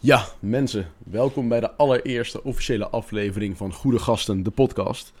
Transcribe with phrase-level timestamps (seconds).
[0.00, 5.12] Ja, mensen, welkom bij de allereerste officiële aflevering van Goede Gasten, de podcast.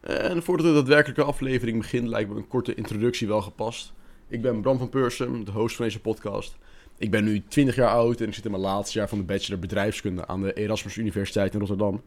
[0.00, 3.92] En voordat de daadwerkelijke aflevering begint, lijkt me een korte introductie wel gepast.
[4.28, 6.56] Ik ben Bram van Persum, de host van deze podcast.
[6.98, 9.24] Ik ben nu 20 jaar oud en ik zit in mijn laatste jaar van de
[9.24, 12.02] bachelor bedrijfskunde aan de Erasmus Universiteit in Rotterdam.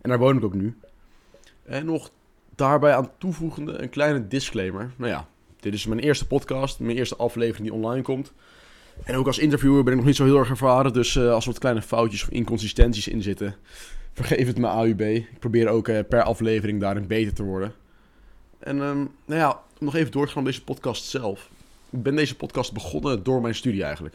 [0.00, 0.76] En daar woon ik ook nu.
[1.64, 2.10] En nog
[2.54, 4.90] daarbij aan toevoegende een kleine disclaimer.
[4.96, 5.28] Nou ja,
[5.60, 8.32] dit is mijn eerste podcast, mijn eerste aflevering die online komt.
[9.04, 10.92] En ook als interviewer ben ik nog niet zo heel erg ervaren.
[10.92, 13.54] Dus uh, als er wat kleine foutjes of inconsistenties in zitten,
[14.12, 15.00] vergeef het me AUB.
[15.00, 17.72] Ik probeer ook uh, per aflevering daarin beter te worden.
[18.58, 21.50] En um, nou ja, om nog even door te gaan op deze podcast zelf.
[21.90, 24.14] Ik ben deze podcast begonnen door mijn studie eigenlijk.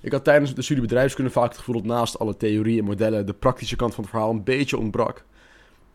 [0.00, 3.26] Ik had tijdens de studie bedrijfskunde vaak het gevoel dat naast alle theorie en modellen
[3.26, 5.24] de praktische kant van het verhaal een beetje ontbrak.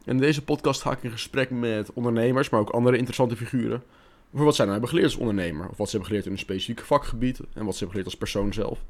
[0.06, 3.84] En in deze podcast ga ik in gesprek met ondernemers, maar ook andere interessante figuren
[4.34, 5.70] over wat zij nou hebben geleerd als ondernemer.
[5.70, 7.40] Of wat ze hebben geleerd in een specifiek vakgebied.
[7.40, 8.86] En wat ze hebben geleerd als persoon zelf.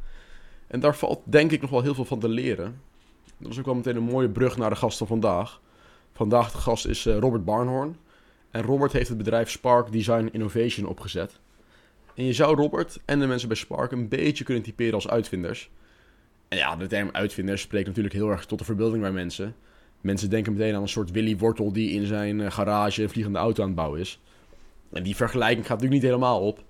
[0.68, 2.82] En daar valt denk ik nog wel heel veel van te leren.
[3.38, 5.62] Dat is ook wel meteen een mooie brug naar de gast van vandaag.
[6.14, 7.98] Vandaag de gast is uh, Robert Barnhorn.
[8.52, 11.40] En Robert heeft het bedrijf Spark Design Innovation opgezet.
[12.16, 15.70] En je zou Robert en de mensen bij Spark een beetje kunnen typeren als uitvinders.
[16.48, 19.56] En ja, de term uitvinders spreekt natuurlijk heel erg tot de verbeelding bij mensen.
[20.02, 23.40] Mensen denken meteen aan een soort Willy Wortel die in zijn eh, garage een vliegende
[23.40, 24.20] auto aan het bouwen is.
[24.92, 26.64] En die vergelijking gaat natuurlijk niet helemaal op.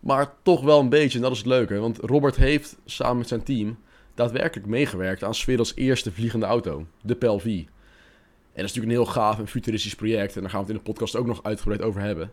[0.00, 1.78] Maar toch wel een beetje, en dat is het leuke.
[1.78, 3.78] Want Robert heeft samen met zijn team
[4.14, 7.44] daadwerkelijk meegewerkt aan 's werelds eerste vliegende auto, de PLV.
[7.44, 10.36] En dat is natuurlijk een heel gaaf en futuristisch project.
[10.36, 12.32] En daar gaan we het in de podcast ook nog uitgebreid over hebben.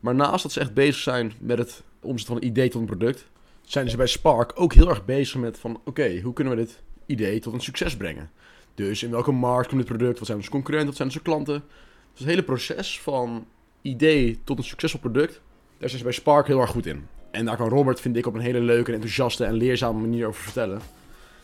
[0.00, 2.86] Maar naast dat ze echt bezig zijn met het omzetten van een idee tot een
[2.86, 3.30] product,
[3.62, 6.82] zijn ze bij Spark ook heel erg bezig met van oké, hoe kunnen we dit
[7.06, 8.30] idee tot een succes brengen?
[8.74, 10.18] Dus in welke markt komt dit product?
[10.18, 10.88] Wat zijn onze concurrenten?
[10.88, 11.62] Wat zijn onze klanten?
[12.10, 13.46] Dus het hele proces van
[13.82, 15.40] idee tot een succesvol product,
[15.78, 17.06] daar zijn ze bij Spark heel erg goed in.
[17.30, 20.26] En daar kan Robert, vind ik, op een hele leuke en enthousiaste en leerzame manier
[20.26, 20.80] over vertellen.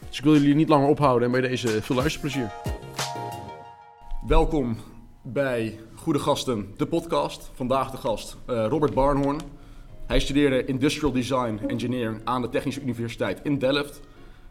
[0.08, 2.50] Dus ik wil jullie niet langer ophouden en bij deze veel luisterplezier.
[4.26, 4.76] Welkom
[5.22, 7.50] bij Goede Gasten, de podcast.
[7.54, 9.40] Vandaag de gast uh, Robert Barnhorn.
[10.06, 14.00] Hij studeerde Industrial Design Engineering aan de Technische Universiteit in Delft.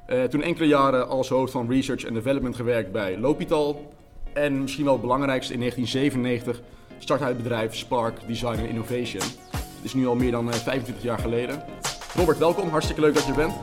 [0.09, 3.93] Uh, toen enkele jaren als hoofd van Research and Development gewerkt bij Lopital.
[4.33, 9.21] En misschien wel het belangrijkste in 1997 start hij het bedrijf Spark Design and Innovation.
[9.51, 11.63] Het is nu al meer dan 25 eh, jaar geleden.
[12.15, 12.69] Robert, welkom.
[12.69, 13.53] Hartstikke leuk dat je er bent.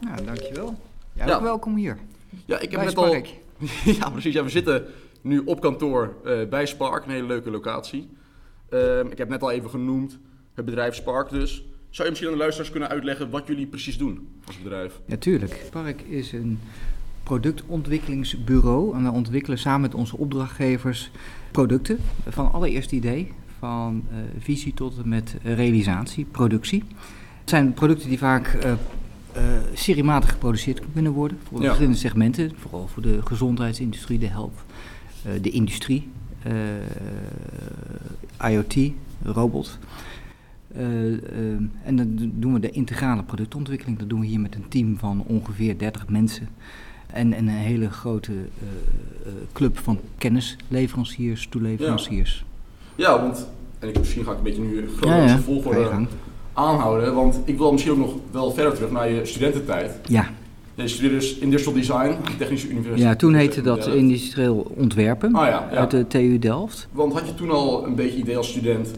[0.00, 0.74] Nou, dankjewel.
[1.12, 1.34] Jij ja.
[1.34, 1.98] ook welkom hier.
[2.44, 3.14] Ja, ik heb net al...
[4.00, 4.34] ja, precies.
[4.34, 4.86] Ja, we zitten
[5.20, 8.08] nu op kantoor uh, bij Spark, een hele leuke locatie.
[8.70, 10.18] Uh, ik heb net al even genoemd
[10.54, 11.64] het bedrijf Spark dus.
[11.90, 15.00] Zou je misschien aan de luisteraars kunnen uitleggen wat jullie precies doen als bedrijf?
[15.06, 15.62] Natuurlijk.
[15.66, 16.58] Spark is een
[17.22, 21.10] productontwikkelingsbureau en wij ontwikkelen samen met onze opdrachtgevers
[21.52, 21.98] producten
[22.28, 26.82] van allereerste idee, van uh, visie tot en met realisatie, productie.
[27.40, 29.42] Het zijn producten die vaak uh, uh,
[29.74, 31.64] seriematig geproduceerd kunnen worden voor ja.
[31.64, 34.64] verschillende segmenten, vooral voor de gezondheidsindustrie, de health,
[35.42, 36.08] de industrie,
[38.48, 38.92] IoT,
[39.22, 39.78] robot.
[41.84, 43.98] en dan doen we de integrale productontwikkeling.
[43.98, 46.48] Dat doen we hier met een team van ongeveer 30 mensen.
[47.12, 48.38] En, en een hele grote uh,
[49.52, 52.44] club van kennisleveranciers, toeleveranciers.
[52.94, 53.10] Ja.
[53.10, 53.46] ja, want
[53.78, 56.06] en ik, misschien ga ik een beetje nu chronologische ja, volgorde
[56.52, 57.14] aanhouden.
[57.14, 59.98] Want ik wil misschien ook nog wel verder terug naar je studententijd.
[60.06, 60.30] Ja.
[60.74, 63.02] Je studeerde dus Industrial Design aan de Technische Universiteit.
[63.02, 66.88] Ja, toen heette dat industrieel ontwerpen ah, ja, uit de TU Delft.
[66.92, 68.90] Want had je toen al een beetje idee als student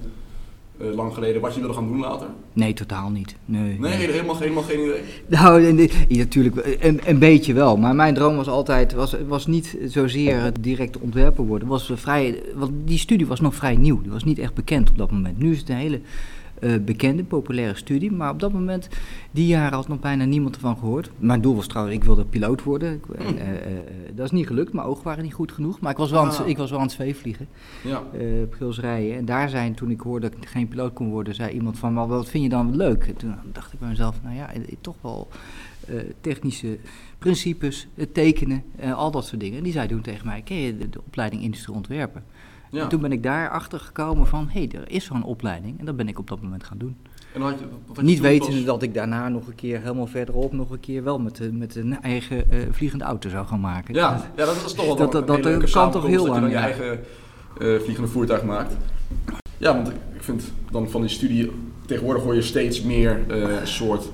[0.80, 2.26] uh, lang geleden wat je wilde gaan doen later?
[2.52, 3.36] Nee, totaal niet.
[3.44, 4.10] Nee, nee, nee.
[4.10, 5.00] Helemaal, helemaal geen idee?
[5.26, 5.72] Nou,
[6.08, 7.76] natuurlijk een, een beetje wel.
[7.76, 11.68] Maar mijn droom was altijd, was, was niet zozeer direct ontwerper worden.
[11.68, 14.02] Was vrij, want die studie was nog vrij nieuw.
[14.02, 15.38] Die was niet echt bekend op dat moment.
[15.38, 16.00] Nu is het een hele
[16.64, 18.12] uh, bekende, populaire studie.
[18.12, 18.88] Maar op dat moment,
[19.30, 21.10] die jaren, had nog bijna niemand ervan gehoord.
[21.18, 22.94] Mijn doel was trouwens, ik wilde piloot worden.
[22.94, 23.26] Ik, uh,
[24.14, 25.80] dat is niet gelukt, mijn ogen waren niet goed genoeg.
[25.80, 26.28] Maar ik was wel, ah.
[26.28, 27.48] aan, het, ik was wel aan het zweefvliegen.
[27.84, 28.02] Ja.
[28.42, 29.16] op Gils rijden.
[29.16, 31.92] En daar zijn, toen ik hoorde dat ik geen piloot kon worden, zei iemand van,
[31.92, 33.04] maar wat vind je dan leuk?
[33.04, 34.50] En toen dacht ik bij mezelf, nou ja,
[34.80, 35.28] toch wel...
[36.20, 36.78] technische
[37.18, 38.62] principes, het tekenen,
[38.94, 39.58] al dat soort dingen.
[39.58, 42.22] En die zei toen tegen mij, ken je de, de opleiding industrie ontwerpen?
[42.74, 42.82] Ja.
[42.82, 45.78] En toen ben ik daarachter gekomen van, hé, hey, er is zo'n opleiding.
[45.78, 46.96] En dat ben ik op dat moment gaan doen.
[47.34, 50.52] En had je, had je Niet wetende dat ik daarna nog een keer, helemaal verderop,
[50.52, 53.94] nog een keer wel met, met een eigen uh, vliegende auto zou gaan maken.
[53.94, 56.40] Ja, ja dat is toch wel dat, dat, dat, dat kan toch heel lang.
[56.40, 57.00] Dat je dan je eigen
[57.58, 58.76] uh, vliegende voertuig maakt.
[59.58, 61.50] Ja, want ik vind dan van die studie,
[61.86, 64.10] tegenwoordig hoor je steeds meer uh, een soort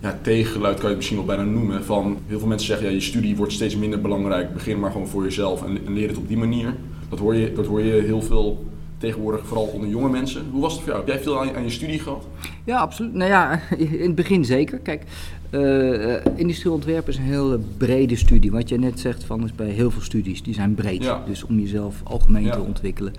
[0.00, 1.84] ja, tegengeluid kan je het misschien wel bijna noemen.
[1.84, 4.52] Van heel veel mensen zeggen, ja, je studie wordt steeds minder belangrijk.
[4.52, 6.74] Begin maar gewoon voor jezelf en, en leer het op die manier.
[7.14, 8.64] Dat hoor je, dat hoor je heel veel
[8.98, 10.42] tegenwoordig vooral onder jonge mensen.
[10.50, 11.04] Hoe was het voor jou?
[11.04, 12.26] Heb jij veel aan, aan je studie gehad?
[12.64, 13.14] Ja, absoluut.
[13.14, 14.78] Nou ja, in het begin zeker.
[14.78, 15.02] Kijk,
[15.50, 18.50] uh, industrieel ontwerp is een hele brede studie.
[18.50, 21.02] Wat je net zegt van is bij heel veel studies, die zijn breed.
[21.02, 21.22] Ja.
[21.26, 22.52] Dus om jezelf algemeen Ja.
[22.52, 23.12] te ontwikkelen.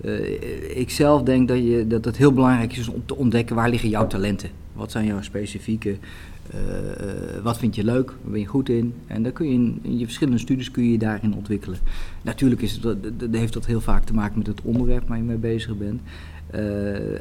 [0.00, 3.70] Eh, ik zelf denk dat, je, dat het heel belangrijk is om te ontdekken waar
[3.70, 4.50] liggen jouw talenten.
[4.72, 5.98] Wat zijn jouw specifieke, eh, eh,
[7.42, 8.94] wat vind je leuk, waar ben je goed in.
[9.06, 11.78] En dan kun je in, je verschillende studies kun je je daarin ontwikkelen.
[12.22, 12.96] Natuurlijk is het,
[13.30, 16.00] heeft dat heel vaak te maken met het onderwerp waar je mee bezig bent.
[16.52, 16.60] Eh,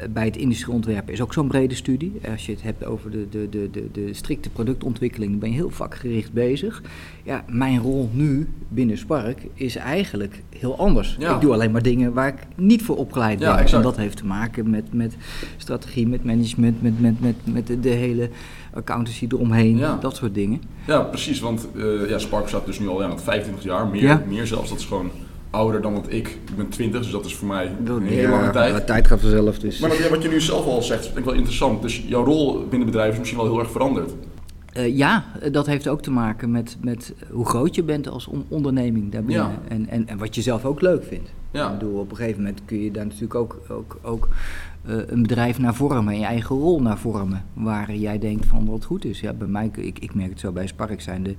[0.10, 2.14] bij het industrieel ontwerpen is ook zo'n brede studie.
[2.32, 5.56] Als je het hebt over de, de, de, de, de strikte productontwikkeling, dan ben je
[5.56, 6.82] heel vakgericht bezig.
[7.24, 11.16] Ja, mijn rol nu binnen Spark is eigenlijk heel anders.
[11.20, 11.36] Ja.
[11.36, 13.48] Ik doe alleen maar dingen waar ik niet voor opgeleid ben.
[13.48, 13.66] Ja.
[13.66, 15.16] En dat heeft te maken met, met
[15.58, 18.30] strategie, met management, met, met, met, met de, hele
[18.74, 19.98] accountancy eromheen, Ja.
[20.02, 20.62] dat soort dingen.
[20.88, 21.40] Ja, precies.
[21.40, 24.70] Want eh ja, Spark staat dus nu al ja, wat 25 jaar, meer, meer zelfs.
[24.70, 25.12] Dat is gewoon
[25.52, 26.28] ouder dan wat ik.
[26.28, 28.72] Ik ben 20, dus dat is voor mij een hele ja, lange tijd.
[28.72, 29.60] maar tijd gaat vanzelf.
[29.60, 29.80] Dus.
[29.80, 31.82] Maar wat, je nu zelf al zegt, vind ik wel interessant.
[31.82, 34.12] Dus jouw rol binnen het bedrijf is misschien wel heel erg veranderd.
[34.74, 38.46] Eh, ja, dat heeft ook te maken met, met hoe groot je bent als on-
[38.48, 39.46] onderneming daarbinnen.
[39.46, 39.62] Ja.
[39.68, 41.34] En, en, en wat je zelf ook leuk vindt.
[41.52, 41.72] Ja.
[41.72, 44.28] Ik bedoel, op een gegeven moment kun je daar natuurlijk ook, ook, ook
[44.86, 47.46] eh, een bedrijf naar vormen, en je eigen rol naar vormen.
[47.54, 49.20] Waar jij denkt van wat goed is.
[49.20, 51.36] Ja, bij mij, ik, ik merk het zo bij Spark, zijn de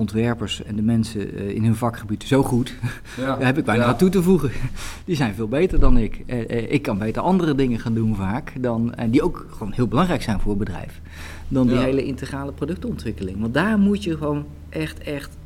[0.00, 2.74] ontwerpers en de mensen eh, in hun vakgebied zo goed.
[3.16, 3.26] Ja.
[3.36, 3.84] Daar heb ik Ja.
[3.84, 4.50] aan toe te voegen.
[5.04, 6.22] Die zijn veel beter dan ik.
[6.26, 8.52] Eh, eh, ik kan beter andere dingen gaan doen vaak.
[8.60, 11.00] Dan, en die ook gewoon heel belangrijk zijn voor een bedrijf.
[11.48, 11.82] Dan die Ja.
[11.82, 13.40] hele integrale productontwikkeling.
[13.40, 15.36] Want daar moet je gewoon echt, echt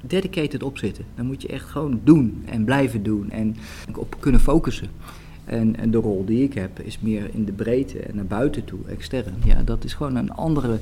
[0.00, 1.04] dedicated op zitten.
[1.14, 3.30] Dan moet je echt gewoon doen en blijven doen.
[3.30, 3.56] En
[3.96, 4.88] op kunnen focussen.
[5.44, 8.64] En, en de rol die ik heb is meer in de breedte en naar buiten
[8.64, 9.34] toe, extern.
[9.44, 10.78] Ja, dat is gewoon een andere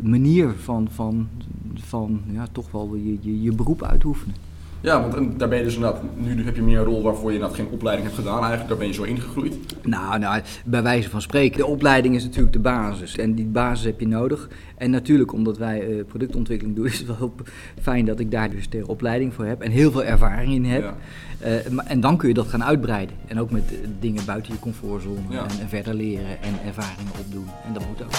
[0.00, 1.28] manier van, van,
[1.74, 4.34] van ja, toch wel je, je, je beroep uitoefenen.
[4.82, 7.28] Ja, want en daar ben je dus inderdaad, nu heb je meer een rol waarvoor
[7.28, 8.68] je inderdaad geen opleiding hebt gedaan eigenlijk.
[8.68, 9.56] Daar ben je zo ingegroeid.
[9.82, 11.58] Nou, nou, bij wijze van spreken.
[11.58, 13.16] De opleiding is natuurlijk de basis.
[13.16, 14.48] En die basis heb je nodig.
[14.76, 17.34] En natuurlijk, omdat wij eh, productontwikkeling doen, is het wel
[17.80, 19.60] fijn dat ik daar dus de opleiding voor heb.
[19.60, 20.82] En heel veel ervaring in heb.
[20.82, 20.94] Ja.
[21.38, 23.16] Eh, maar- en dan kun je dat gaan uitbreiden.
[23.26, 25.20] En ook met eh, dingen buiten je comfortzone.
[25.28, 25.42] Ja.
[25.42, 27.46] En, en verder leren en ervaringen opdoen.
[27.66, 28.10] En dat moet ook.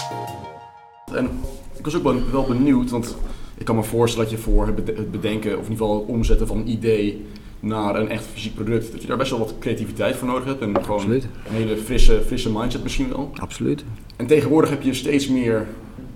[1.14, 1.30] En
[1.78, 3.18] ik was ook wel, wel benieuwd, want
[3.58, 6.00] ik kan me voorstellen dat je voor het bede- het bedenken, of in ieder geval
[6.00, 7.26] het omzetten van een idee
[7.60, 10.62] naar een echt fysiek product, dat je daar best wel wat creativiteit voor nodig hebt.
[10.62, 11.24] En gewoon Absoluut.
[11.24, 13.32] een hele frisse, frisse mindset misschien wel.
[13.40, 13.84] Absoluut.
[14.16, 15.68] En tegenwoordig heb je steeds meer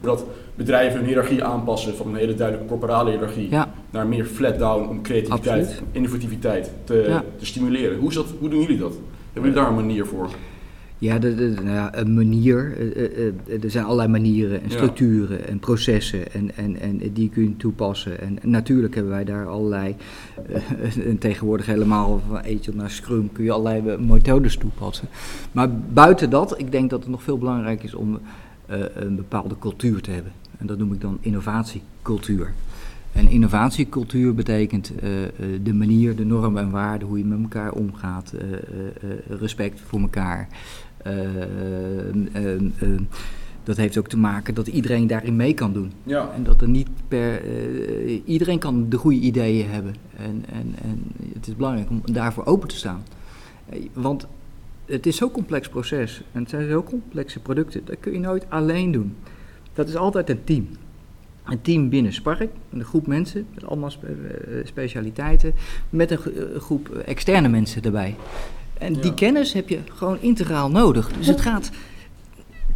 [0.02, 3.74] dat bedrijven hun hiërarchie aanpassen van een hele duidelijke corporale hiërarchie Ja.
[3.90, 5.82] naar meer flat down om creativiteit, Absoluut.
[5.92, 7.24] innovativiteit te, Ja.
[7.40, 7.98] te stimuleren.
[8.00, 8.94] Hoe, is dat, hoe doen jullie dat?
[9.34, 10.30] Hebben jullie daar een manier voor?
[11.00, 12.74] Ja, de, de- nou ja, een manier.
[12.78, 14.76] eh, eh, eh, er zijn allerlei manieren en Ja.
[14.76, 18.20] structuren en processen en, en, en die kun je toepassen.
[18.22, 19.96] En, natuurlijk hebben wij daar allerlei,
[21.08, 25.08] en tegenwoordig helemaal van Agile naar Scrum kun je allerlei methodes toepassen.
[25.52, 28.20] Maar buiten dat, ik denk dat het nog veel belangrijk is om
[28.94, 30.32] een bepaalde cultuur te hebben.
[30.58, 32.54] En dat noem ik dan innovatiecultuur.
[33.12, 34.92] En innovatiecultuur betekent
[35.64, 38.34] de manier, de normen en waarden, hoe je met elkaar omgaat,
[39.30, 40.48] respect voor elkaar.
[40.98, 41.42] Eh,
[42.34, 43.00] eh, eh,
[43.64, 45.92] dat heeft ook te maken dat iedereen daarin mee kan doen.
[46.04, 46.30] Ja.
[46.36, 47.42] En dat er niet per.
[48.26, 49.96] iedereen kan de goede ideeën hebben.
[50.18, 51.04] En, en, en
[51.34, 53.04] het is belangrijk om daarvoor open te staan.
[53.94, 54.28] Want
[54.86, 56.22] het is zo'n complex proces.
[56.32, 57.82] En het zijn zo complexe producten.
[57.86, 59.16] Dat kun je nooit alleen doen.
[59.74, 60.68] Dat is altijd een team.
[61.44, 65.54] Een team binnen Spark, een groep mensen met allemaal spe- specialiteiten,
[65.90, 68.16] met een gro- groep externe mensen erbij.
[68.80, 71.12] En die kennis heb je gewoon integraal nodig.
[71.18, 71.72] Dus het gaat,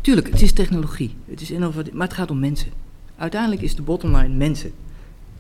[0.02, 2.72] tuurlijk, het is technologie, het is innovatief, maar het gaat om mensen.
[3.18, 4.72] Uiteindelijk is de bottom line mensen.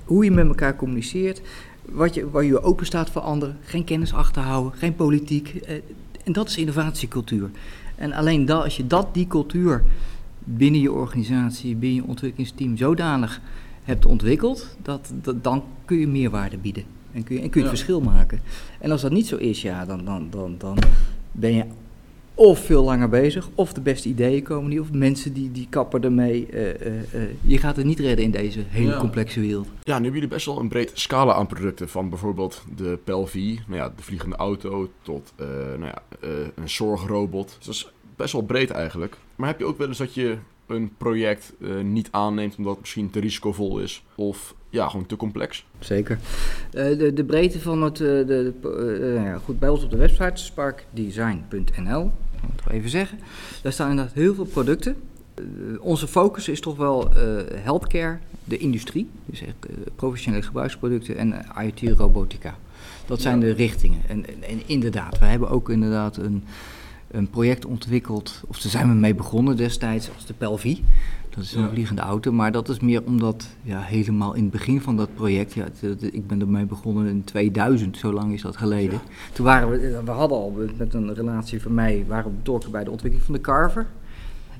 [0.05, 1.41] Hoe je met elkaar communiceert,
[1.85, 5.55] wat je, waar je open staat voor anderen, geen kennis achterhouden, geen politiek.
[5.55, 5.75] eh,
[6.23, 7.49] en dat is innovatiecultuur.
[7.95, 9.83] En alleen dat, als je dat, die cultuur
[10.39, 13.41] binnen je organisatie, binnen je ontwikkelingsteam zodanig
[13.83, 16.83] hebt ontwikkeld, dat, dat, dan kun je meerwaarde bieden.
[17.13, 17.83] En kun je, en kun je het Ja.
[17.85, 18.41] verschil maken.
[18.79, 20.77] En als dat niet zo is, ja, dan, dan, dan, dan
[21.31, 21.63] ben je
[22.35, 26.03] of veel langer bezig, of de beste ideeën komen niet, of mensen die, die kappen
[26.03, 26.45] ermee.
[26.47, 27.29] eh, eh, eh.
[27.41, 28.97] je gaat het niet redden in deze hele Ja.
[28.97, 29.67] complexe wereld.
[29.83, 31.89] Ja, nu hebben jullie best wel een breed scala aan producten.
[31.89, 33.33] Van bijvoorbeeld de PLV,
[33.67, 37.55] nou ja, de vliegende auto, tot eh, nou ja, eh, een zorgrobot.
[37.57, 39.17] Dus dat is best wel breed eigenlijk.
[39.35, 40.37] Maar heb je ook wel eens dat je
[40.67, 44.03] een project eh, niet aanneemt omdat het misschien te risicovol is?
[44.15, 45.65] Of ja, gewoon te complex?
[45.79, 46.19] Zeker.
[46.71, 48.01] Eh, de, de breedte van het.
[48.01, 52.03] eh, de, eh, ja, goed, bij ons op de website sparkdesign.nl,
[52.41, 53.19] moet ik even zeggen.
[53.61, 54.95] Daar staan inderdaad heel veel producten.
[55.79, 57.09] onze focus is toch wel
[57.53, 59.55] healthcare, de industrie, dus echt,
[59.95, 62.55] professionele gebruiksproducten en IoT-robotica.
[63.05, 64.01] Dat zijn de richtingen.
[64.07, 66.43] En, en, inderdaad, we hebben ook inderdaad een,
[67.11, 70.83] een project ontwikkeld, of daar zijn we mee begonnen destijds, als de Pelvi.
[71.35, 74.81] Dat is een vliegende auto, maar dat is meer omdat ja, helemaal in het begin
[74.81, 75.65] van dat project, ja,
[75.99, 78.99] ik ben ermee begonnen in 2000, zo lang is dat geleden.
[79.33, 82.83] Toen waren we, we hadden al met een relatie van mij, waren we betrokken bij
[82.83, 83.87] de ontwikkeling van de Carver.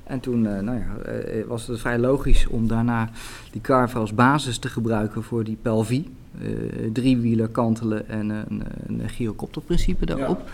[0.04, 3.10] En toen uh, nou ja, uh, was het vrij logisch om daarna
[3.50, 6.10] die Carver als basis te gebruiken voor die Pelvi.
[6.42, 6.48] Uh,
[6.92, 10.50] driewieler kantelen en een, een gyrocopterprincipe daarop.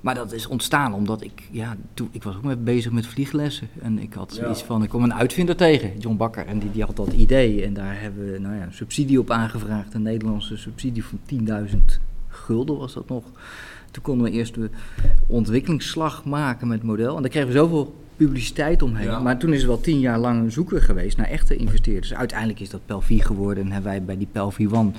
[0.00, 3.68] Maar dat is ontstaan omdat ik, ja, toen, ik was ook bezig met vlieglessen.
[3.82, 6.46] En ik had zoiets van, ik kom een uitvinder tegen, John Bakker.
[6.46, 7.64] En die, die had dat idee.
[7.64, 9.94] En daar hebben we nou ja, een subsidie op aangevraagd.
[9.94, 11.18] Een Nederlandse subsidie van
[11.68, 11.76] 10.000
[12.28, 13.24] gulden was dat nog.
[13.90, 14.70] Toen konden we eerst de
[15.26, 17.16] ontwikkelingsslag maken met het model.
[17.16, 19.22] En daar kregen we zoveel publiciteit omheen.
[19.22, 22.14] Maar toen is het wel tien jaar lang een zoeker geweest naar echte investeerders.
[22.14, 24.90] Uiteindelijk is dat Pelvi geworden en hebben wij bij die Pelvi One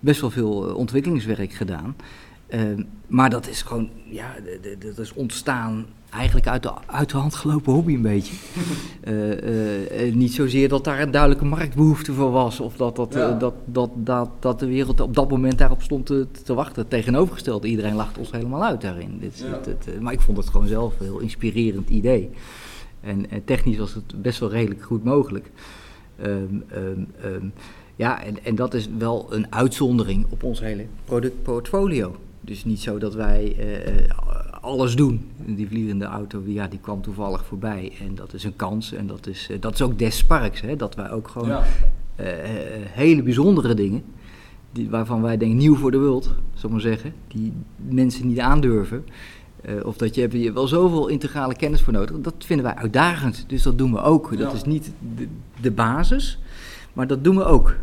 [0.00, 1.94] best wel veel eh, ontwikkelingswerk gedaan.
[2.48, 4.34] Ehm, maar dat is gewoon, ja,
[4.78, 8.34] dat is ontstaan eigenlijk uit de, uit de hand gelopen hobby een beetje.
[9.04, 13.54] uh, uh, niet zozeer dat daar een duidelijke marktbehoefte voor was, of dat, dat, dat,
[13.64, 16.88] dat, dat, dat de wereld op dat moment daarop stond te, te wachten.
[16.88, 19.18] Tegenovergesteld, iedereen lacht ons helemaal uit daarin.
[19.18, 22.30] Dit, dit, maar ik vond het gewoon zelf een heel inspirerend idee.
[23.00, 25.50] En, technisch was het best wel redelijk goed mogelijk.
[26.24, 26.64] Um,
[27.24, 27.52] um,
[27.96, 32.16] ja, en, en dat is wel een uitzondering op ons hele productportfolio.
[32.48, 34.08] Dus niet zo dat wij uh,
[34.60, 35.30] alles doen.
[35.46, 37.92] Die vliegende auto, ja, die kwam toevallig voorbij.
[38.00, 38.92] En dat is een kans.
[38.92, 40.60] En dat is, uh, dat is ook des Sparks.
[40.60, 41.62] Hè, dat wij ook gewoon
[42.90, 44.02] hele bijzondere dingen,
[44.72, 46.24] die, waarvan wij denken nieuw voor de wereld,
[46.54, 49.04] zal ik maar zeggen, die mensen niet aandurven.
[49.84, 52.20] of dat je hebt je wel zoveel integrale kennis voor nodig.
[52.20, 53.44] Dat vinden wij uitdagend.
[53.46, 54.38] Dus dat doen we ook.
[54.38, 55.28] Dat is niet de,
[55.60, 56.38] de basis,
[56.92, 57.76] maar dat doen we ook.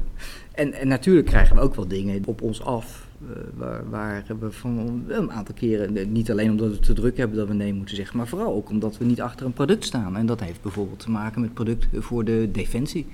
[0.51, 3.04] En, en, natuurlijk krijgen we ook wel dingen op ons af eh,
[3.53, 7.37] waar, waar we van een aantal keren, eh, niet alleen omdat we te druk hebben
[7.37, 10.17] dat we nee moeten zeggen, maar vooral ook omdat we niet achter een product staan.
[10.17, 13.07] En dat heeft bijvoorbeeld te maken met producten voor de defensie.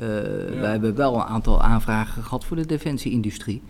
[0.00, 3.62] Uh, We hebben wel een aantal aanvragen gehad voor de defensieindustrie.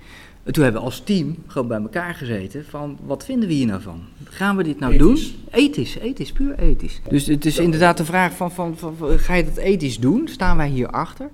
[0.44, 3.82] Toen hebben we als team gewoon bij elkaar gezeten van wat vinden we hier nou
[3.82, 4.00] van?
[4.24, 5.18] Gaan we dit nou doen?
[5.50, 7.00] Ethisch, ethisch, puur ethisch.
[7.08, 10.28] Dus het is inderdaad de vraag van, van, van, van ga je dat ethisch doen?
[10.28, 11.30] Staan wij hier achter?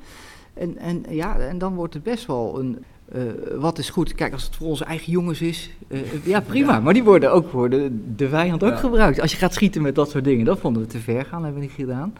[0.55, 3.23] En, en, ja, en dan wordt het best wel een, uh,
[3.57, 4.15] wat is goed?
[4.15, 6.81] Kijk, als het voor onze eigen jongens is, uh, ja prima.
[6.81, 9.21] Maar die worden ook voor de, de vijand ook gebruikt.
[9.21, 11.61] Als je gaat schieten met dat soort dingen, dat vonden we te ver gaan, hebben
[11.61, 12.15] we niet gedaan.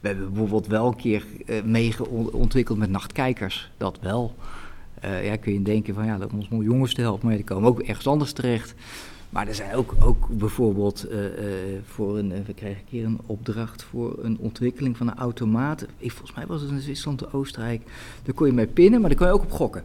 [0.00, 1.94] We hebben bijvoorbeeld wel een keer uh, mee
[2.32, 4.34] ontwikkeld met nachtkijkers, dat wel.
[5.22, 7.68] ja, kun je denken van ja, dat ons mooi jongens te helpen, maar die komen
[7.68, 8.74] ook ergens anders terecht.
[9.30, 11.06] Maar er zijn ook, ook bijvoorbeeld
[11.84, 15.86] voor een, we kregen een keer een opdracht voor een ontwikkeling van een automaat.
[15.98, 17.82] Ik, volgens mij was het in Zwitserland, Oostenrijk.
[18.22, 19.84] Daar kon je mee pinnen, maar daar kon je ook op gokken.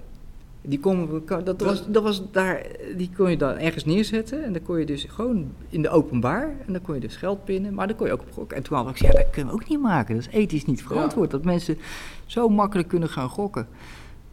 [0.67, 2.65] Die, kon, dat was, dat was daar,
[2.97, 6.55] die kon je dan ergens neerzetten en dan kon je dus gewoon in de openbaar
[6.65, 8.57] en dan kon je dus geld pinnen, maar dan kon je ook op gokken.
[8.57, 10.15] En toen had ik gezegd, ja, dat kunnen we ook niet maken.
[10.15, 11.77] Dat is ethisch niet verantwoord, dat mensen
[12.25, 13.67] zo makkelijk kunnen gaan gokken.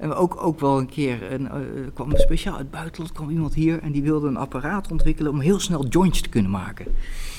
[0.02, 1.50] En ook, ook wel een keer, een, uh,
[1.94, 5.40] kwam speciaal uit het buitenland, kwam iemand hier en die wilde een apparaat ontwikkelen om
[5.40, 6.86] heel snel joints te kunnen maken.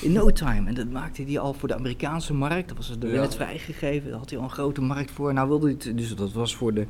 [0.00, 0.68] In no time.
[0.68, 2.68] En dat maakte hij al voor de Amerikaanse markt.
[2.68, 3.20] Dat was de ja.
[3.20, 4.10] net vrijgegeven.
[4.10, 5.32] Daar had hij al een grote markt voor.
[5.32, 6.86] Nou wilde hij het, dus dat was voor de,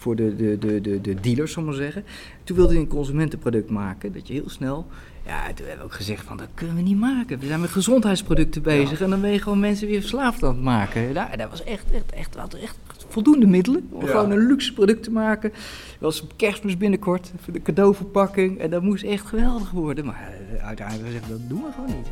[0.00, 2.04] voor de, de, de, de, de dealers, zal maar zeggen.
[2.44, 4.86] Toen wilde hij een consumentenproduct maken, dat je heel snel...
[5.26, 7.38] Ja, toen hebben we ook gezegd van, dat kunnen we niet maken.
[7.38, 10.62] We zijn met gezondheidsproducten bezig en dan ben je gewoon mensen weer verslaafd aan het
[10.62, 11.12] maken.
[11.12, 12.76] Nou, dat was echt, echt, echt, echt, echt
[13.08, 15.50] voldoende middelen om gewoon een luxe product te maken.
[15.50, 18.58] Dat was kerstmis binnenkort, voor de cadeauverpakking.
[18.58, 20.04] En dat moest echt geweldig worden.
[20.04, 22.08] Maar uh, uiteindelijk gezegd, dat doen we gewoon niet.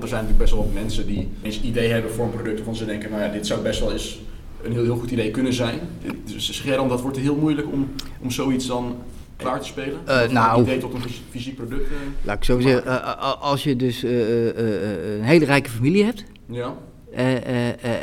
[0.00, 2.76] Er zijn natuurlijk best wel wat mensen die eens idee hebben voor een product waarvan
[2.76, 4.20] ze denken, nou ja, dit zou best wel eens
[4.62, 5.80] een heel, heel goed idee kunnen zijn.
[6.24, 7.88] Dus dan, dat wordt heel moeilijk om,
[8.20, 8.96] om zoiets dan
[9.36, 9.98] klaar te spelen?
[10.08, 11.00] Uh, nou, idee tot een
[11.30, 11.90] fysiek product?
[11.90, 16.24] Uh, laat ik zo zeggen, uh, als je dus een hele rijke familie hebt...
[16.46, 16.74] Ja.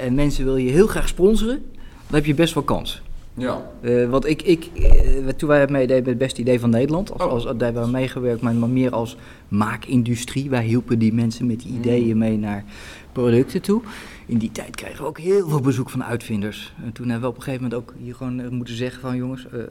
[0.02, 1.62] en mensen wil je heel graag sponsoren,
[2.08, 3.02] dan heb je best wel kans.
[3.34, 3.72] Ja.
[3.82, 7.22] Uh, want ik, ik uh, toen wij meededen met het beste idee van Nederland, als,
[7.22, 7.32] oh.
[7.32, 9.18] als, daar hebben we meegewerkt, maar, maar meer als
[9.48, 10.50] maakindustrie.
[10.50, 12.64] Wij hielpen die mensen met die ideeën mee naar
[13.12, 13.82] producten toe
[14.30, 16.74] in die tijd kregen we ook heel veel bezoek van uitvinders.
[16.84, 19.16] En toen hebben we op een gegeven moment ook hier gewoon eh, moeten zeggen van
[19.16, 19.62] jongens, uh,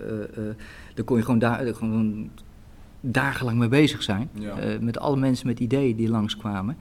[0.95, 2.31] daar kon je gewoon, daar, gewoon
[3.01, 4.31] dagenlang mee bezig zijn.
[4.81, 6.77] met alle mensen met ideeën die langskwamen.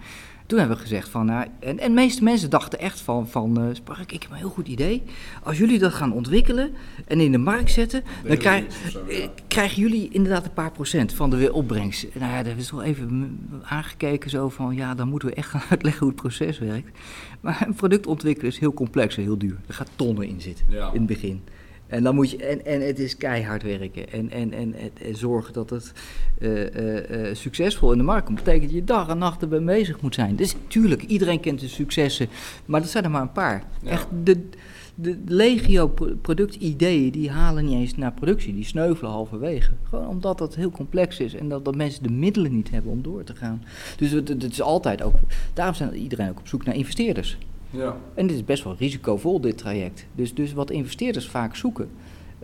[0.48, 3.60] Toen hebben we gezegd van, nou, en, en de meeste mensen dachten echt van, van
[3.60, 5.04] uh, Spark, ik heb een heel goed idee.
[5.44, 6.74] Als jullie dat gaan ontwikkelen
[7.08, 8.66] en in de markt zetten, dan krijg,
[9.08, 9.28] ja.
[9.48, 12.08] krijgen jullie inderdaad een paar procent van de opbrengst.
[12.14, 15.64] Nou ja, dat is wel even aangekeken zo van, ja, dan moeten we echt gaan
[15.70, 16.98] uitleggen hoe het proces werkt.
[17.42, 19.58] Maar een product ontwikkelen is heel complex en heel duur.
[19.68, 21.44] Er gaat tonnen in zitten in het begin.
[21.88, 24.12] En, dan moet je, en, en het is keihard werken.
[24.12, 25.92] En, en, en, en zorgen dat het
[26.40, 28.38] uh, uh, succesvol in de markt komt.
[28.38, 30.36] betekent dat je dag en nacht erbij bezig moet zijn.
[30.36, 32.28] Dus tuurlijk, iedereen kent de successen.
[32.66, 33.64] Maar dat zijn er maar een paar.
[33.86, 34.50] Echt, de,
[34.96, 38.54] de legio productideeën die halen niet eens naar productie.
[38.54, 39.72] Die sneuvelen halverwege.
[39.84, 41.34] Gewoon omdat dat heel complex is.
[41.34, 43.64] En dat, dat mensen de middelen niet hebben om door te gaan.
[43.98, 45.16] Dus het, het is altijd ook...
[45.54, 47.38] Daarom zijn iedereen ook op zoek naar investeerders.
[47.70, 47.98] Ja.
[48.14, 50.08] En dit is best wel risicovol, dit traject.
[50.16, 51.90] Dus, dus wat investeerders vaak zoeken,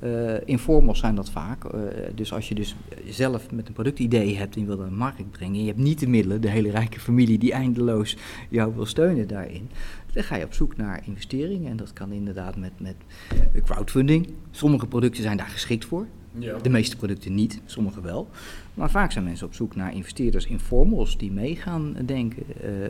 [0.03, 1.63] uh, informals zijn dat vaak.
[1.63, 1.82] Uh,
[2.15, 2.75] dus als je dus
[3.08, 5.68] zelf met een productidee hebt en je wil dat naar de markt brengen, en je
[5.68, 8.18] hebt niet de middelen, de hele rijke familie die eindeloos
[8.50, 9.70] jou wil steunen daarin,
[10.13, 11.72] dan ga je op zoek naar investeringen.
[11.72, 12.96] En dat kan inderdaad met, met
[13.63, 14.27] crowdfunding.
[14.51, 16.08] Sommige producten zijn daar geschikt voor.
[16.38, 16.58] Ja.
[16.58, 18.30] De meeste producten niet, sommige wel.
[18.74, 22.44] Maar vaak zijn mensen op zoek naar investeerders informals die meegaan denken.
[22.63, 22.88] Uh, uh,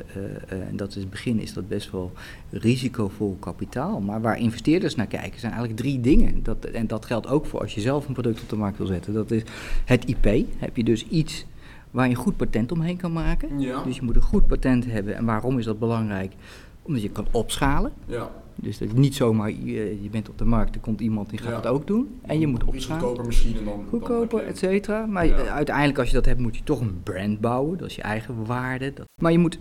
[0.52, 2.12] uh, en dat is het begin is dat best wel
[2.50, 4.00] risicovol kapitaal.
[4.00, 6.44] Maar waar investeerders naar kijken zijn eigenlijk drie dingen.
[6.44, 8.88] Dat, en dat geldt ook voor als je zelf een product op de markt wil
[8.88, 9.14] zetten.
[9.14, 9.44] Dat is
[9.86, 10.48] het IP.
[10.58, 11.46] Heb je dus iets
[11.92, 13.60] waar je een goed patent omheen kan maken.
[13.60, 13.84] Ja.
[13.84, 15.16] Dus je moet een goed patent hebben.
[15.16, 16.34] En waarom is dat belangrijk?
[16.82, 17.92] Omdat je kan opschalen.
[18.06, 18.32] Ja.
[18.56, 21.40] Dus dat is niet zomaar, je, je, bent op de markt, er komt iemand die
[21.40, 22.20] gaat het ook doen.
[22.22, 23.02] En je moet opschalen.
[23.02, 23.86] Goedkoper misschien dan...
[23.90, 25.06] Goedkoper, et cetera.
[25.06, 27.78] Maar uiteindelijk als je dat hebt, moet je toch een brand bouwen.
[27.78, 28.94] Dat is je eigen waarde.
[28.94, 29.06] Dat.
[29.22, 29.60] Maar je moet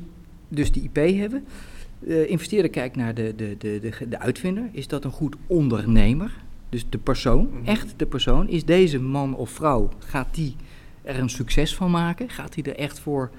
[0.48, 1.44] dus die IP hebben.
[1.98, 4.68] De investeerder kijkt naar de, de, de, de, de uitvinder.
[4.72, 6.32] Is dat een goed ondernemer?
[6.68, 7.68] Dus de persoon, mhm.
[7.68, 8.48] echt de persoon.
[8.48, 10.56] Is deze man of vrouw, gaat die
[11.02, 12.28] er een succes van maken?
[12.28, 13.30] Gaat hij er echt voor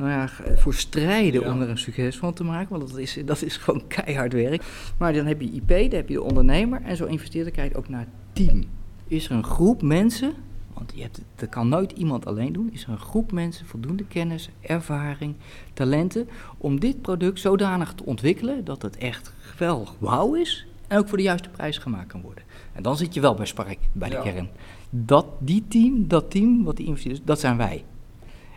[0.00, 2.78] nou ja, voor strijden om er een succes van te maken.
[2.78, 4.62] Want dat is, dat is gewoon keihard werk.
[4.98, 6.82] Maar dan heb je IP, dan heb je de ondernemer.
[6.82, 8.64] En zo investeerder kijkt ook naar team.
[9.06, 10.32] Is er een groep mensen,
[10.74, 12.72] want je hebt, dat kan nooit iemand alleen doen.
[12.72, 15.34] Is er een groep mensen, voldoende kennis, ervaring,
[15.72, 16.28] talenten.
[16.58, 20.66] om dit product zodanig te ontwikkelen dat het echt geweldig wauw is.
[20.88, 22.44] En ook voor de juiste prijs gemaakt kan worden.
[22.72, 24.48] En dan zit je wel bij Spark, bij de kern.
[24.90, 27.84] Dat, die team, dat team, wat die investeerders, dat zijn wij.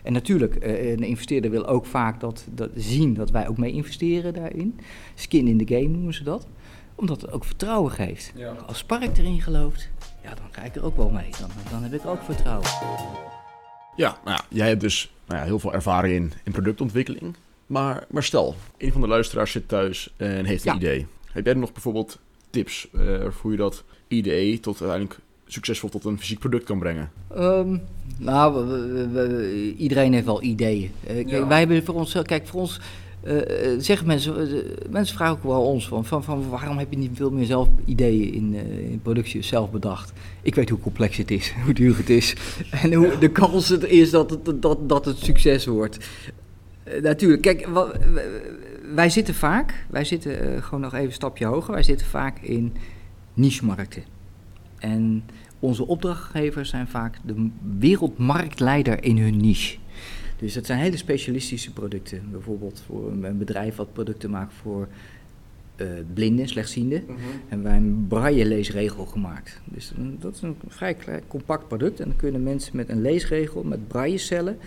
[0.03, 3.72] En natuurlijk, uh, een investeerder wil ook vaak dat, dat, zien dat wij ook mee
[3.72, 4.79] investeren daarin.
[5.15, 6.48] Skin in the game noemen ze dat.
[6.95, 8.33] Omdat het ook vertrouwen geeft.
[8.65, 9.89] Als Spark erin gelooft,
[10.24, 11.29] ja, dan ga ik er ook wel mee.
[11.39, 12.67] Dan, dan heb ik ook vertrouwen.
[13.95, 17.36] Ja, nou ja, jij hebt dus nou ja, heel veel ervaring in, in productontwikkeling.
[17.67, 21.08] Maar, maar stel, een van de luisteraars zit thuis en heeft een idee.
[21.32, 26.19] Heb jij nog bijvoorbeeld tips uh, hoe je dat idee tot uiteindelijk succesvol tot een
[26.19, 27.12] fysiek product kan brengen?
[27.38, 27.82] Um,
[28.17, 28.77] nou,
[29.77, 30.91] iedereen heeft wel ideeën.
[31.27, 32.79] Uh, Wij hebben voor ons, kijk, voor ons
[33.27, 33.41] uh,
[33.77, 37.32] zeggen mensen, mensen vragen ook wel ons van, van, van, waarom heb je niet veel
[37.32, 38.53] meer zelf ideeën in,
[38.91, 40.13] in productie zelf bedacht?
[40.41, 42.36] Ik weet hoe complex het is, hoe duur het is
[42.71, 45.97] en hoe de kans het is dat het, dat, dat het succes wordt.
[47.01, 47.67] natuurlijk, kijk,
[48.93, 52.73] wij zitten vaak, wij zitten gewoon nog even een stapje hoger, wij zitten vaak in
[53.34, 54.12] niche-markten.
[54.84, 55.24] En
[55.60, 59.78] onze opdrachtgevers zijn vaak de wereldmarktleider in hun niche.
[60.38, 62.32] Dus dat zijn hele specialistische producten.
[62.32, 64.88] Bijvoorbeeld voor een bedrijf wat producten maakt voor
[65.78, 67.04] uh, blinden, slechtzienden.
[67.08, 67.17] Mm
[67.50, 69.62] En wij een braille leesregel gemaakt.
[69.63, 72.00] Dus dat is een vrij klein, compact product.
[72.00, 74.58] En dan kunnen mensen met een leesregel, met braille cellen,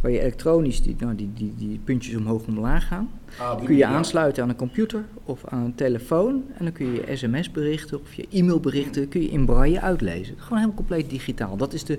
[0.00, 3.10] waar je elektronisch die, nou, die, die, die puntjes omhoog en omlaag gaan.
[3.38, 6.42] Ah, kun je aansluiten aan een computer of aan een telefoon.
[6.58, 10.34] En dan kun je sms-berichten of je e-mailberichten kun je in braille uitlezen.
[10.38, 11.56] Gewoon helemaal compleet digitaal.
[11.56, 11.98] Dat is de,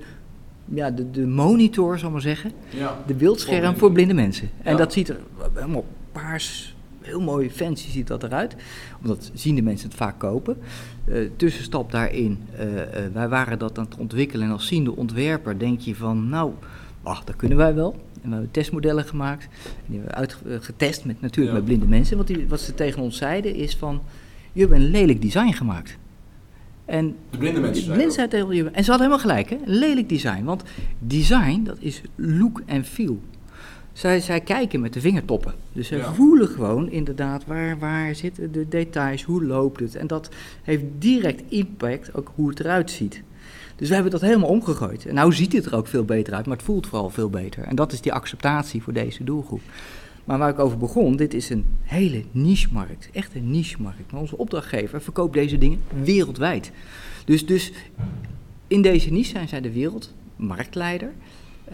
[0.66, 2.52] ja, de, de monitor, zal maar zeggen.
[2.70, 2.98] Ja.
[3.08, 4.50] De beeldscherm voor blinde mensen.
[4.64, 5.20] En dat ziet er
[5.54, 8.56] helemaal paars, heel mooi fancy ziet dat eruit.
[9.02, 10.58] Omdat zien de mensen het vaak kopen.
[11.06, 12.82] Uh, tussenstap daarin, uh, uh,
[13.14, 14.46] wij waren dat aan het ontwikkelen.
[14.46, 16.52] En als ziende ontwerper denk je van, nou,
[17.08, 17.96] ach, dat kunnen wij wel.
[18.22, 19.44] En we hebben testmodellen gemaakt.
[19.44, 22.18] En die hebben we uitgetest met, natuurlijk met blinde mensen.
[22.18, 24.02] Wat, die, wat ze tegen ons zeiden is van,
[24.54, 25.98] je hebt een lelijk design gemaakt.
[26.86, 29.58] En de blinde mensen blinde zei tegen je, en ze hadden helemaal gelijk, hè?
[29.66, 30.44] lelijk design.
[30.44, 30.64] Want
[31.00, 33.20] design, dat is look en feel.
[33.94, 35.54] Zij, zij kijken met de vingertoppen.
[35.74, 39.96] Dus zij voelen gewoon inderdaad waar, waar zitten de details, hoe loopt het.
[39.96, 40.30] En dat
[40.64, 43.24] heeft direct impact ook hoe het eruit ziet.
[43.78, 45.06] Dus we hebben dat helemaal omgegooid.
[45.06, 47.64] En nou ziet het er ook veel beter uit, maar het voelt vooral veel beter.
[47.64, 49.62] En dat is die acceptatie voor deze doelgroep.
[50.26, 53.10] Maar waar ik over begon, dit is een hele niche-markt.
[53.14, 54.12] Echt een niche-markt.
[54.12, 56.72] Maar onze opdrachtgever verkoopt deze dingen wereldwijd.
[57.26, 57.72] Dus, dus
[58.68, 61.12] in deze niche zijn zij de wereldmarktleider.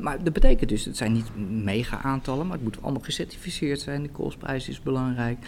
[0.00, 1.30] maar dat betekent dus, het zijn niet
[1.64, 4.02] mega aantallen, maar het moet allemaal gecertificeerd zijn.
[4.02, 5.38] De kostprijs is belangrijk.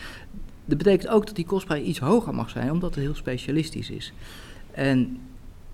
[0.64, 4.12] Dat betekent ook dat die kostprijs iets hoger mag zijn, omdat het heel specialistisch is.
[4.70, 5.18] En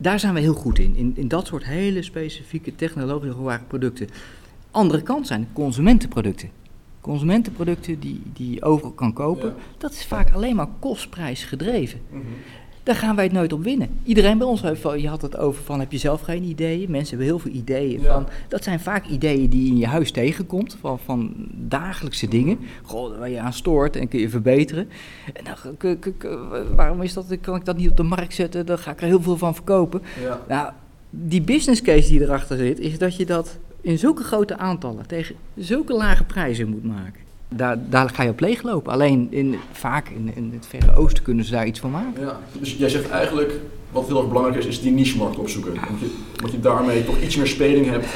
[0.03, 4.09] daar zijn we heel goed in, in, in dat soort hele specifieke technologisch hoogwaardige producten.
[4.71, 6.51] Andere kant zijn consumentenproducten.
[7.01, 12.01] Consumentenproducten die, die je overal kan kopen, dat is vaak alleen maar kostprijs gedreven.
[12.11, 12.23] Mm
[12.83, 13.89] daar gaan wij het nooit op winnen.
[14.05, 16.91] Iedereen bij ons heeft, je had het over van, heb je zelf geen ideeën?
[16.91, 20.11] Mensen hebben heel veel ideeën van, dat zijn vaak ideeën die je in je huis
[20.11, 22.59] tegenkomt, van, van dagelijkse dingen.
[22.83, 24.89] Goh, waar je aan stoort en kun je verbeteren.
[25.33, 25.97] En dan,
[26.75, 28.67] waarom is dat, kan ik dat niet op de markt zetten?
[28.67, 30.03] Dan ga ik er heel veel van verkopen.
[30.23, 30.41] Ja.
[30.49, 30.73] Nou,
[31.11, 35.35] die business case die erachter zit, is dat je dat in zulke grote aantallen tegen
[35.57, 37.21] zulke lage prijzen moet maken.
[37.55, 38.93] Daar, daar ga je op leeglopen.
[38.93, 42.23] Alleen in, vaak in, in het Verre Oosten kunnen ze daar iets van maken.
[42.23, 43.53] Ja, dus jij zegt eigenlijk,
[43.91, 45.75] wat heel erg belangrijk is, is die niche-markt opzoeken.
[45.75, 48.07] Want je, want je daarmee toch iets meer speling hebt.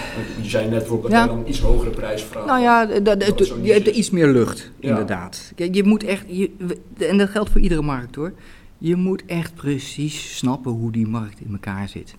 [0.42, 2.46] Je zei net bijvoorbeeld dat je dan iets hogere prijs vraagt.
[2.46, 5.52] Nou ja, dat, dat, je hebt iets meer lucht, inderdaad.
[5.54, 6.50] Kijk, je moet echt, je,
[6.98, 8.32] en dat geldt voor iedere markt hoor.
[8.78, 12.14] Je moet echt precies snappen hoe die markt in elkaar zit.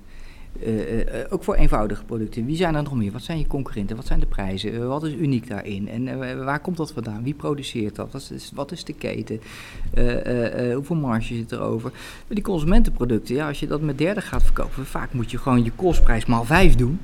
[0.66, 2.46] Uh, ook voor eenvoudige producten.
[2.46, 3.12] Wie zijn er nog meer?
[3.12, 3.96] Wat zijn je concurrenten?
[3.96, 4.88] Wat zijn de prijzen?
[4.88, 5.90] wat is uniek daarin?
[5.90, 7.24] En waar komt dat vandaan?
[7.24, 8.12] Wie produceert dat?
[8.12, 9.40] Wat is, wat is de keten?
[10.74, 11.92] hoeveel marge zit er over?
[12.28, 15.72] die consumentenproducten, ja, als je dat met derde gaat verkopen, vaak moet je gewoon je
[15.76, 17.00] kostprijs maal 5 doen.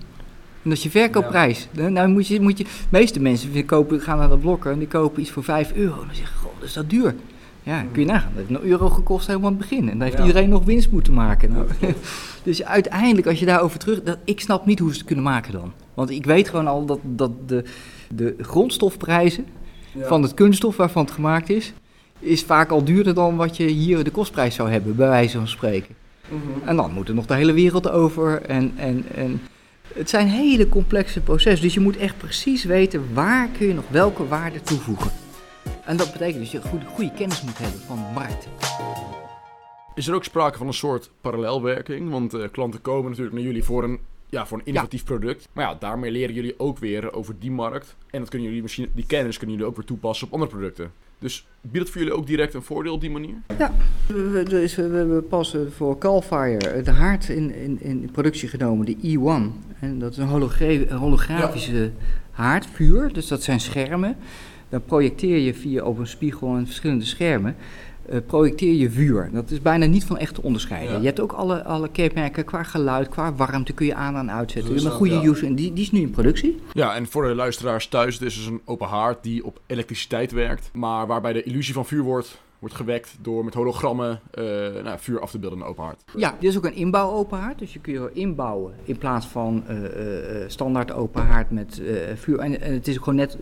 [0.63, 1.68] En dat is je verkoopprijs.
[1.72, 4.88] Nou moet je, moet je, de meeste mensen kopen, gaan naar de blokker en die
[4.88, 6.02] kopen iets voor 5 euro.
[6.02, 7.16] En dan zeggen goh, dat is dat duur.
[7.63, 8.32] Ja, kun je nagaan.
[8.36, 9.89] Dat heeft een euro gekost helemaal aan het begin.
[9.89, 11.52] En dan heeft iedereen nog winst moeten maken.
[11.52, 11.67] Nou,
[12.43, 14.04] dus uiteindelijk, als je daarover terug...
[14.04, 15.73] Dat, ik snap niet hoe ze het kunnen maken dan.
[15.93, 17.63] Want ik weet gewoon al dat, dat de,
[18.15, 19.45] de grondstofprijzen
[20.02, 21.73] van het kunststof waarvan het gemaakt is...
[22.19, 25.47] is vaak al duurder dan wat je hier de kostprijs zou hebben, bij wijze van
[25.47, 25.95] spreken.
[26.30, 26.67] Mhm.
[26.67, 28.41] En dan moet er nog de hele wereld over.
[28.41, 29.41] En, en, en
[29.93, 31.63] het zijn hele complexe processen.
[31.63, 35.22] Dus je moet echt precies weten waar kun je nog welke waarde toevoegen.
[35.86, 38.48] En dat betekent dus dat je goede, goede kennis moet hebben van de markt.
[39.96, 42.10] Is er ook sprake van een soort parallelwerking?
[42.10, 45.48] Want uh, klanten komen natuurlijk naar jullie voor een, ja, voor een innovatief product.
[45.54, 47.96] Maar ja, daarmee leren jullie ook weer over die markt.
[48.10, 50.91] En dat kunnen jullie misschien, die kennis kunnen jullie ook weer toepassen op andere producten.
[51.19, 53.36] Dus biedt het voor jullie ook direct een voordeel op die manier?
[53.58, 53.74] Ja,
[54.08, 58.96] we, dus we, we passen voor Calfire de haard in, in, in productie genomen, de
[58.96, 59.72] E1.
[59.80, 61.91] En dat is een holografische
[62.32, 64.17] haardvuur, dus dat zijn schermen
[64.73, 67.55] dan projecteer je via op een spiegel en verschillende schermen.
[68.09, 69.29] Uh, projecteer je vuur.
[69.33, 70.99] Dat is bijna niet van echt te onderscheiden.
[70.99, 74.73] Je hebt ook alle, alle kenmerken qua geluid, qua warmte kun je aan en uitzetten.
[74.73, 75.23] Dus een goede ja.
[75.23, 76.59] user en die, die is nu in productie.
[76.71, 80.31] Ja, en voor de luisteraars thuis, dit is dus een open haard die op elektriciteit
[80.31, 84.43] werkt, maar waarbij de illusie van vuur wordt, wordt gewekt door met hologrammen uh,
[84.83, 86.03] nou, vuur af te beelden in een open haard.
[86.15, 89.25] Ja, dit is ook een inbouw open haard, dus je kun je inbouwen in plaats
[89.25, 89.75] van uh,
[90.47, 91.81] standaard open haard met
[92.15, 92.39] vuur.
[92.39, 93.38] En, en, het is gewoon net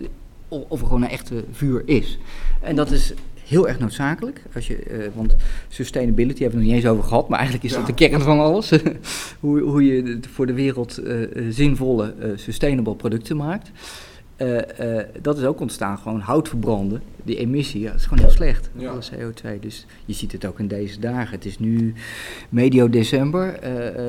[0.51, 2.17] of er gewoon een echte vuur is.
[2.61, 3.13] En dat is
[3.51, 4.41] heel erg noodzakelijk.
[4.55, 5.35] Als je, uh, want
[5.67, 8.39] sustainability hebben we nog niet eens over gehad, maar eigenlijk is dat de kern van
[8.39, 8.71] alles.
[9.39, 13.71] hoe, hoe je voor de wereld uh, zinvolle, uh, sustainable producten maakt.
[15.21, 17.01] dat is ook ontstaan, gewoon hout verbranden.
[17.23, 18.89] Die emissie, ja, dat is gewoon heel slecht, ja.
[18.89, 19.59] alle CO2.
[19.59, 21.35] Dus je ziet het ook in deze dagen.
[21.35, 21.93] Het is nu
[22.49, 23.59] medio december.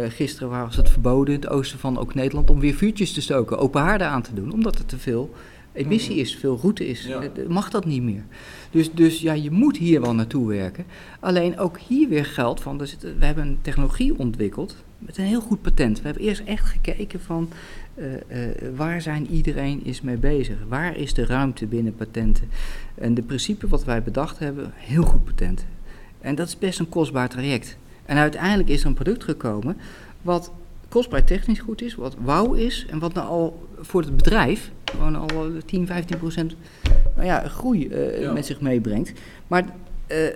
[0.09, 3.59] gisteren was het verboden in het oosten van ook Nederland om weer vuurtjes te stoken,
[3.59, 5.31] open haarden aan te doen, omdat er te veel
[5.73, 7.09] emissie is, veel route is.
[7.49, 8.25] Mag dat niet meer.
[8.71, 10.85] Dus, dus ja, je moet hier wel naartoe werken.
[11.21, 15.41] Alleen ook hier weer geldt van, dus we hebben een technologie ontwikkeld met een heel
[15.41, 15.99] goed patent.
[15.99, 17.49] We hebben eerst echt gekeken van
[17.95, 18.17] uh, uh,
[18.77, 20.57] waar zijn iedereen is mee bezig?
[20.69, 22.49] Waar is de ruimte binnen patenten?
[22.95, 25.65] En de principe wat wij bedacht hebben, heel goed patent.
[26.21, 27.77] En dat is best een kostbaar traject.
[28.05, 29.77] En uiteindelijk is er een product gekomen
[30.23, 30.53] wat
[30.89, 35.17] kostbaar technisch goed is, wat wauw is en wat nou al voor het bedrijf gewoon
[35.17, 36.55] al 10, 15 procent
[37.15, 39.13] nou ja, groei uh, met zich meebrengt.
[39.47, 39.65] Maar
[40.09, 40.31] uh, uh,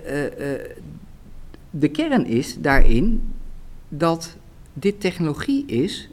[1.69, 3.23] de kern is daarin
[3.89, 4.37] dat
[4.73, 6.09] dit technologie is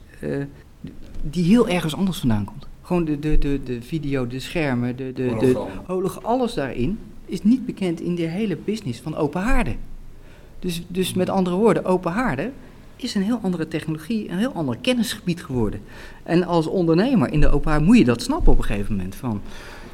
[1.23, 2.67] die heel ergens anders vandaan komt.
[2.83, 7.43] Gewoon de, de, de, de video, de schermen, de, de, de, de alles daarin is
[7.43, 9.77] niet bekend in de hele business van open haarden.
[10.59, 12.53] Dus, dus met andere woorden, open haarden
[12.97, 15.81] is een heel andere technologie, een heel ander kennisgebied geworden.
[16.23, 19.15] En als ondernemer in de open haard moet je dat snappen op een gegeven moment.
[19.15, 19.41] Van,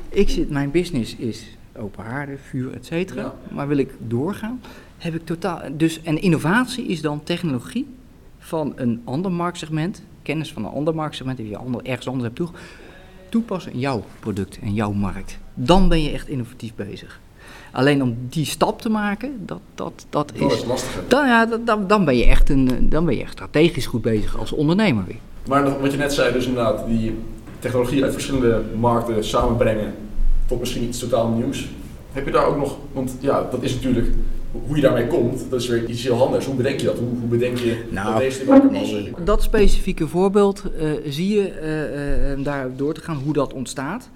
[0.08, 3.34] ik zit, mijn business is open haarden, vuur, et cetera.
[3.50, 4.60] Maar wil ik doorgaan,
[4.98, 5.60] heb ik totaal...
[5.72, 7.86] Dus, en innovatie is dan technologie
[8.38, 12.36] van een ander marktsegment, kennis van een ander marktsegment, die je ander, ergens anders hebt
[12.36, 12.48] toe,
[13.28, 15.38] toepassen in jouw product en jouw markt.
[15.54, 17.20] Dan ben je echt innovatief bezig.
[17.72, 21.02] Alleen om die stap te maken, dat, dat, dat, is, lastig.
[21.08, 24.38] Dan, ja, dan, dan, ben je echt een, dan ben je echt strategisch goed bezig
[24.38, 25.18] als ondernemer weer.
[25.48, 27.18] Maar wat je net zei, dus inderdaad, die
[27.58, 29.94] technologie uit verschillende markten samenbrengen
[30.46, 31.68] tot misschien iets totaal nieuws.
[32.12, 34.06] Heb je daar ook nog, want ja, dat is natuurlijk
[34.66, 36.46] hoe je daarmee komt, dat is weer iets heel anders.
[36.46, 36.98] Hoe bedenk je dat?
[36.98, 41.50] Hoe, hoe bedenk je Nou, dat deze markt Nee, dat specifieke voorbeeld eh, zie je,
[41.50, 44.10] eh, eh, daar door te gaan, hoe dat ontstaat.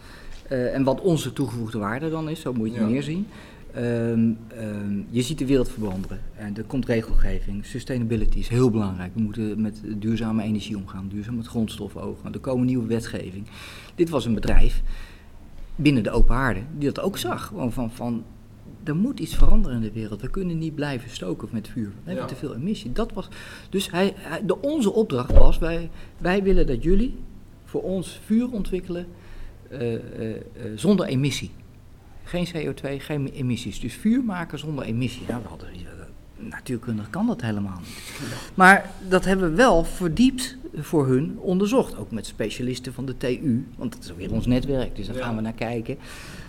[0.48, 2.90] Eh, en wat onze toegevoegde waarde dan is, zo moet je het Ja.
[2.92, 3.26] meer zien.
[3.72, 6.20] Ehm, ehm, je ziet de wereld veranderen.
[6.36, 7.66] En er komt regelgeving.
[7.66, 9.10] Sustainability is heel belangrijk.
[9.14, 12.32] We moeten met duurzame energie omgaan, duurzaam met grondstoffen omgaan.
[12.32, 13.46] Er komen nieuwe wetgeving.
[13.94, 14.82] Dit was een bedrijf
[15.76, 17.46] binnen de open haarde die dat ook zag.
[17.46, 18.24] Gewoon van, van,
[18.84, 20.20] er moet iets veranderen in de wereld.
[20.20, 21.84] We kunnen niet blijven stoken met vuur.
[21.88, 22.28] We hebben Ja.
[22.28, 22.92] te veel emissie.
[22.92, 23.28] Dat was,
[23.70, 27.14] dus hij, hij- de, onze opdracht was, wij, wij willen dat jullie
[27.64, 29.23] voor ons vuur ontwikkelen eh, eh, eh,
[30.74, 31.50] zonder emissie.
[32.24, 33.80] Geen CO2, geen emissies.
[33.80, 35.22] Dus vuur maken zonder emissie.
[35.28, 35.68] Nou, we hadden,
[36.36, 37.98] natuurkundig kan dat helemaal niet.
[38.54, 41.96] Maar dat hebben we wel verdiept voor hun onderzocht.
[41.96, 43.66] Ook met specialisten van de TU.
[43.76, 45.96] Want dat is ook weer ons netwerk, dus daar gaan we naar kijken.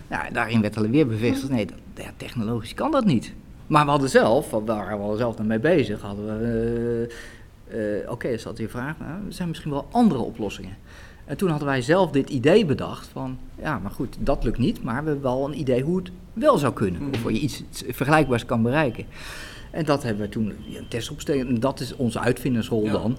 [0.08, 3.32] Nou, daarin werd alweer bevestigd, nee, dat, ja, technologisch kan dat niet.
[3.66, 7.08] Maar we hadden zelf, daar waren we zelf mee bezig, hadden we...
[7.68, 10.76] eh, eh, Oké, er zat hier vraag, nou, er zijn misschien wel andere oplossingen.
[11.26, 14.82] En toen hadden wij zelf dit idee bedacht van, ja, maar goed, dat lukt niet,
[14.82, 17.02] maar we hebben wel een idee hoe het wel zou kunnen.
[17.14, 19.04] Of je iets vergelijkbaars kan bereiken.
[19.70, 21.46] En dat hebben we toen een test opgesteld.
[21.48, 22.92] En dat is onze uitvindersrol Ja.
[22.92, 23.16] dan.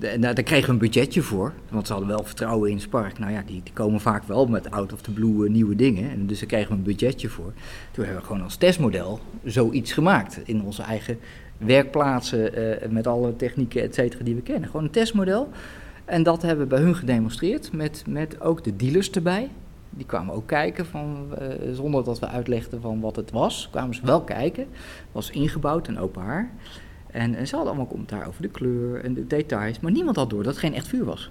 [0.00, 1.52] En daar, daar kregen we een budgetje voor.
[1.70, 3.18] Want ze hadden wel vertrouwen in Spark.
[3.18, 6.10] Nou ja, die, die komen vaak wel met out of the blue eh, nieuwe dingen.
[6.10, 7.52] En dus daar kregen we een budgetje voor.
[7.90, 10.40] Toen hebben we gewoon als testmodel zoiets gemaakt.
[10.44, 11.18] In onze eigen
[11.58, 12.54] werkplaatsen.
[12.82, 14.68] eh, met alle technieken, et cetera, die we kennen.
[14.70, 15.48] Gewoon een testmodel.
[16.06, 17.72] En dat hebben we bij hun gedemonstreerd.
[17.72, 19.50] Met, met ook de dealers erbij.
[19.90, 23.68] Die kwamen ook kijken, van, eh, zonder dat we uitlegden van wat het was.
[23.70, 24.62] Kwamen ze wel kijken.
[24.72, 26.50] Het was ingebouwd en open haar.
[27.16, 29.80] En, en ze hadden allemaal commentaar over de kleur en de details.
[29.80, 31.30] Maar niemand had door dat het geen echt vuur was.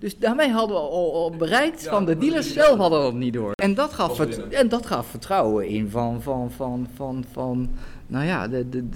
[0.00, 3.32] Dus daarmee hadden we al, al bereikt Ja, van de dealers zelf hadden dat niet
[3.32, 3.52] door.
[3.52, 7.70] En dat gaf, het, en dat gaf vertrouwen in van, van, van, van, van
[8.06, 8.48] nou ja,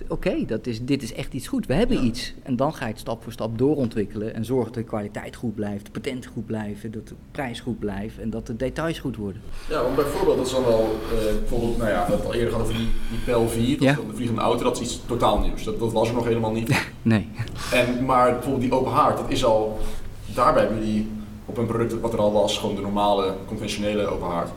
[0.08, 1.66] oké, dat is dit is echt iets goed.
[1.66, 2.02] We hebben Ja.
[2.02, 2.34] iets.
[2.42, 5.54] En dan ga je het stap voor stap doorontwikkelen en zorgen dat de kwaliteit goed
[5.54, 9.16] blijft, de patenten goed blijven, dat de prijs goed blijft en dat de details goed
[9.16, 9.42] worden.
[9.68, 12.48] Ja, want bijvoorbeeld, dat is dan wel, eh, bijvoorbeeld, nou ja, we het al eerder
[12.48, 13.94] gehad over die, die PEL 4, dat Ja.
[13.94, 15.64] de vliegende auto, dat is iets totaal nieuws.
[15.64, 16.86] Dat, dat was er nog helemaal niet.
[17.02, 17.28] Nee.
[17.72, 19.78] En, maar bijvoorbeeld die open haard, dat is al,
[20.34, 21.08] daarbij hebben jullie
[21.46, 24.50] op een product wat er al was, gewoon de normale, conventionele open haard,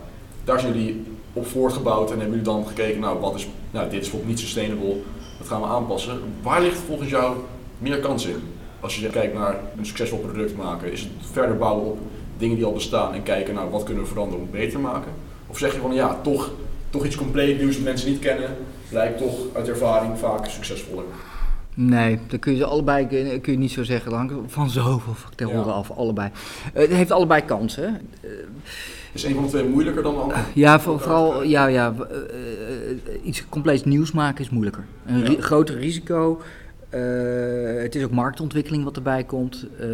[0.43, 3.93] daar zijn jullie op voortgebouwd en hebben jullie dan gekeken, nou, wat is, nou, dit
[3.93, 4.95] is bijvoorbeeld niet sustainable,
[5.37, 6.19] dat gaan we aanpassen.
[6.41, 7.37] Waar ligt volgens jou
[7.77, 8.43] meer kans in?
[8.79, 11.97] Als je kijkt naar een succesvol product maken, is het verder bouwen op
[12.37, 15.11] dingen die al bestaan en kijken, nou, wat kunnen we veranderen om beter te maken?
[15.47, 16.51] Of zeg je van, ja, toch,
[16.89, 18.49] toch iets compleet nieuws dat mensen niet kennen,
[18.89, 21.03] lijkt toch uit ervaring vaak succesvoller.
[21.75, 23.07] Nee, dat kun je allebei
[23.41, 24.09] kun je niet zo zeggen.
[24.11, 25.61] Dat hangt van zoveel factoren Ja.
[25.61, 26.29] af, allebei.
[26.73, 28.01] Eh, het heeft allebei kansen.
[28.21, 28.29] Eh,
[29.11, 30.39] Is een van de twee moeilijker dan de andere?
[30.53, 34.83] Ja, voor- vooral ja, ja, eh, iets compleet nieuws maken is moeilijker.
[35.05, 35.41] Een Ja.
[35.41, 36.41] groter risico.
[36.93, 39.67] Eh, het is ook marktontwikkeling wat erbij komt.
[39.79, 39.85] Eh,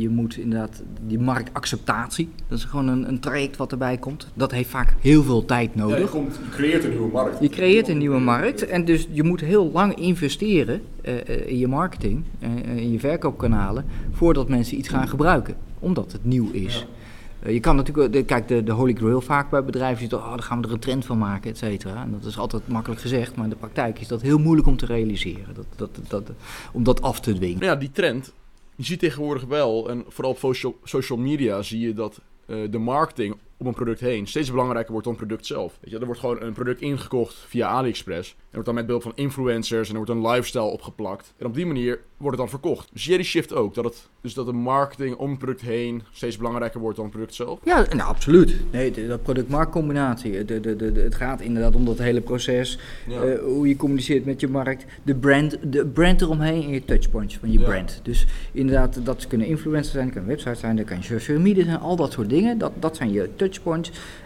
[0.00, 4.28] je moet inderdaad die marktacceptatie, dat is gewoon een, een traject wat erbij komt.
[4.34, 6.10] Dat heeft vaak heel veel tijd Ja, je, nodig.
[6.10, 7.40] komt, je creëert een nieuwe markt.
[7.40, 11.68] Je creëert een nieuwe markt en dus je moet heel lang investeren eh, in je
[11.68, 16.78] marketing, eh, in je verkoopkanalen, voordat mensen iets gaan gebruiken, omdat het nieuw is.
[16.78, 16.98] Ja.
[17.42, 20.28] Eh, je kan natuurlijk, de, kijk, de, de holy grail vaak bij bedrijven, dat, oh,
[20.28, 22.02] daar gaan we er een trend van maken, et cetera.
[22.02, 24.76] En dat is altijd makkelijk gezegd, maar in de praktijk is dat heel moeilijk om
[24.76, 26.30] te realiseren, dat, dat, dat,
[26.72, 27.64] om dat af te dwingen.
[27.64, 28.32] Ja, die trend,
[28.74, 32.78] je ziet tegenwoordig wel, en vooral op social, social media zie je dat eh, de
[32.78, 35.78] marketing om een product heen steeds belangrijker wordt dan het product zelf.
[35.80, 38.28] Weet je, er wordt gewoon een product ingekocht via AliExpress.
[38.30, 41.34] Er wordt dan met behulp van influencers en er wordt een lifestyle opgeplakt.
[41.38, 42.88] En op die manier wordt het dan verkocht.
[42.94, 43.74] Zie jij die shift ook?
[43.74, 47.14] Dat, het, dus dat de marketing om het product heen steeds belangrijker wordt dan het
[47.14, 47.58] product zelf?
[47.64, 48.56] Ja, nou, absoluut.
[48.70, 50.44] Nee, de, de product-marktcombinatie.
[50.44, 52.78] De, de, de, het gaat inderdaad om dat hele proces.
[53.08, 53.22] Ja.
[53.22, 54.84] eh, hoe je communiceert met je markt.
[55.02, 57.64] De brand, de brand eromheen en je touchpoints van je Ja.
[57.64, 58.00] brand.
[58.02, 61.64] Dus inderdaad, dat kunnen influencers zijn, dat kunnen websites zijn, dat kan je social media
[61.64, 61.78] zijn.
[61.78, 62.58] Al dat soort dingen.
[62.58, 63.49] Dat, dat zijn je touchpoints.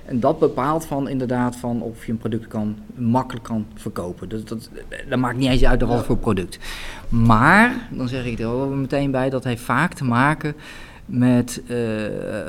[0.05, 4.29] En dat bepaalt van inderdaad van of je een product kan, makkelijk kan verkopen.
[4.29, 4.71] Dat, dat,
[5.09, 6.03] dat maakt niet eens uit wat Ja.
[6.05, 6.59] voor product.
[7.09, 10.55] Maar, dan zeg ik er wel meteen bij, dat heeft vaak te maken
[11.07, 11.77] met eh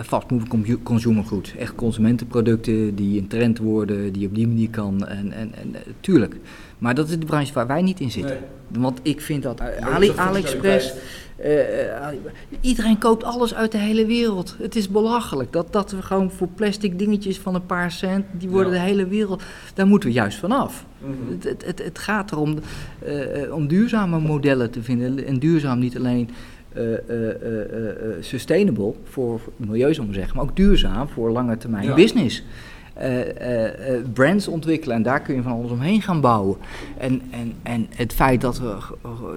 [0.06, 1.56] fast-moving consumer goods.
[1.56, 5.08] Echt consumentenproducten die een trend worden, die op die manier kan.
[5.08, 6.36] En, en, en eh, tuurlijk.
[6.78, 8.38] Maar dat is de branche waar wij niet in zitten.
[8.68, 9.66] Want ik vind dat eh,
[10.08, 10.94] dat AliExpress,
[11.36, 12.20] eh, Ali-
[12.62, 14.56] iedereen koopt alles uit de hele wereld.
[14.62, 18.50] Het is belachelijk dat, dat we gewoon voor plastic dingetjes van een paar cent, die
[18.50, 18.80] worden Ja.
[18.80, 19.44] de hele wereld,
[19.74, 20.86] daar moeten we juist vanaf.
[21.00, 21.32] Mhm.
[21.32, 22.56] Het, het, het, het gaat erom,
[23.06, 25.26] eh, om duurzame modellen te vinden.
[25.26, 26.30] En duurzaam niet alleen
[26.74, 31.58] eh, eh, eh, eh, sustainable voor milieu, zullen we zeggen, maar ook duurzaam voor lange
[31.58, 31.94] termijn Ja.
[31.96, 32.44] business.
[32.94, 36.58] Eh, eh, eh, brands ontwikkelen en daar kun je van alles omheen gaan bouwen.
[36.98, 38.76] En, en, en het feit dat we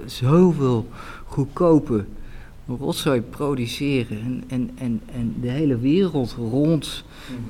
[0.06, 0.86] zoveel
[1.28, 2.04] goedkope
[2.78, 7.04] rotzooi produceren en, en, en, en de hele wereld rond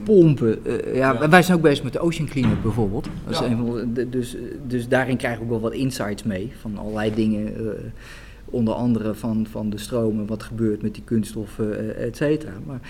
[0.05, 0.65] pompen.
[0.65, 1.29] eh, ja, Ja.
[1.29, 3.09] Wij zijn ook bezig met de Ocean Cleanup bijvoorbeeld.
[3.31, 3.57] Ja.
[4.11, 4.37] dus,
[4.67, 7.57] dus daarin krijgen we ook wel wat insights mee van allerlei dingen.
[7.57, 7.73] eh,
[8.51, 12.53] onder andere van, van de stromen, wat gebeurt met die kunststoffen, eh, et cetera.
[12.67, 12.81] Maar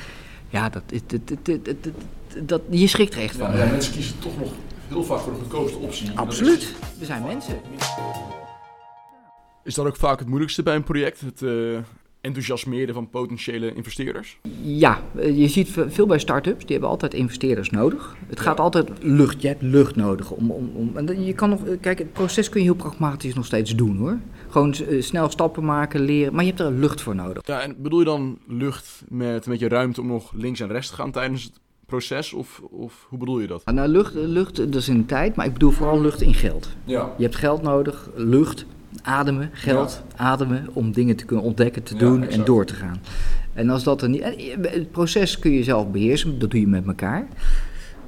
[0.49, 1.21] ja, dat, dat,
[1.65, 1.93] dat,
[2.47, 3.57] dat, je schrikt er echt van.
[3.57, 4.53] Ja, mensen kiezen toch nog
[4.89, 6.11] heel vaak voor de goedkoopste optie.
[6.15, 6.75] Absoluut.
[6.99, 7.55] We zijn mensen.
[9.69, 11.21] Is dat ook vaak het moeilijkste bij een project?
[11.21, 11.79] Het eh,
[12.21, 14.39] enthousiasmeren van potentiële investeerders?
[14.63, 18.17] Ja, eh, je ziet ve- veel bij start-ups, die hebben altijd investeerders nodig.
[18.27, 18.45] Het Ja.
[18.45, 20.31] gaat altijd lucht, je hebt lucht nodig.
[20.31, 23.35] Om, om, om, en je kan nog, eh, kijk, het proces kun je heel pragmatisch
[23.35, 24.19] nog steeds doen hoor.
[24.49, 27.47] Gewoon snel stappen maken, leren, maar je hebt er lucht voor nodig.
[27.47, 30.89] Ja, en bedoel je dan lucht met een beetje ruimte om nog links en rechts
[30.89, 32.33] te gaan tijdens het proces?
[32.33, 33.65] Of, of hoe bedoel je dat?
[33.65, 36.69] Nou, lucht, lucht, dat is in de tijd, maar ik bedoel vooral lucht in geld.
[36.85, 37.13] Ja.
[37.17, 38.67] Je hebt geld nodig, lucht,
[39.03, 43.01] ademen, geld, ademen om dingen te kunnen ontdekken, te Ja, doen en door te gaan.
[43.53, 44.21] En als dat er niet.
[44.21, 47.27] eh, Het proces kun je zelf beheersen, dat doe je met elkaar.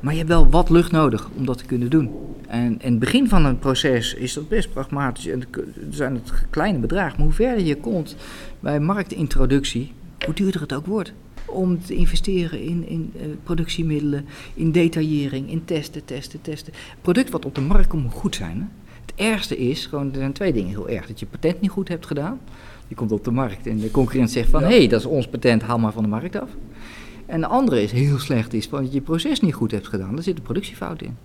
[0.00, 2.10] Maar je hebt wel wat lucht nodig om dat te kunnen doen.
[2.48, 5.26] En in het begin van een proces is dat best pragmatisch.
[5.26, 7.14] En er zijn het kleine bedragen.
[7.16, 8.16] Maar hoe verder je komt
[8.60, 9.92] bij marktintroductie,
[10.24, 11.12] hoe duurder het ook wordt.
[11.46, 16.72] Om te investeren in, in eh, productiemiddelen, in detaillering, in testen, testen, testen.
[16.72, 18.58] Het product wat op de markt komt moet goed zijn.
[18.58, 18.64] Hè?
[19.20, 21.06] Het ergste is, gewoon, er zijn twee dingen heel erg.
[21.06, 22.40] Dat je patent niet goed hebt gedaan.
[22.88, 24.60] Je komt op de markt en de concurrent zegt van...
[24.60, 24.66] Ja.
[24.66, 26.48] hé, hey, dat is ons patent, haal maar van de markt af.
[27.26, 29.88] En de andere is heel slecht, is van dat je je proces niet goed hebt
[29.88, 30.14] gedaan.
[30.14, 31.16] Daar zit een productiefout in.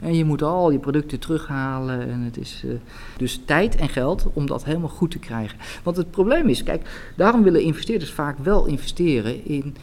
[0.00, 2.08] En je moet al je producten terughalen.
[2.08, 2.70] En het is, eh,
[3.16, 5.58] dus tijd en geld om dat helemaal goed te krijgen.
[5.82, 9.76] Want het probleem is, kijk, daarom willen investeerders vaak wel investeren in,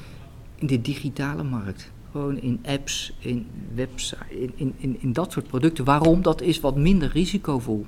[0.55, 1.91] in de digitale markt.
[2.11, 5.85] Gewoon in apps, in websites, in, in, in, in dat soort producten.
[5.85, 6.21] Waarom?
[6.21, 7.85] Dat is wat minder risicovol.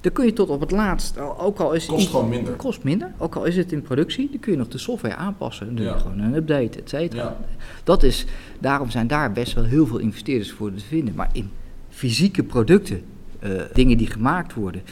[0.00, 2.52] Dan kun je tot op het laatst, ook al is Kost iets- gewoon minder.
[2.54, 5.66] Kost minder, ook al is het in productie, dan kun je nog de software aanpassen.
[5.66, 5.98] Dan doe je Ja.
[5.98, 7.22] gewoon een update, et cetera.
[7.22, 7.36] Ja.
[7.84, 8.24] Dat is,
[8.58, 11.14] daarom zijn daar best wel heel veel investeerders voor te vinden.
[11.14, 11.50] Maar in
[11.88, 13.02] fysieke producten,
[13.38, 14.82] eh, dingen die gemaakt worden,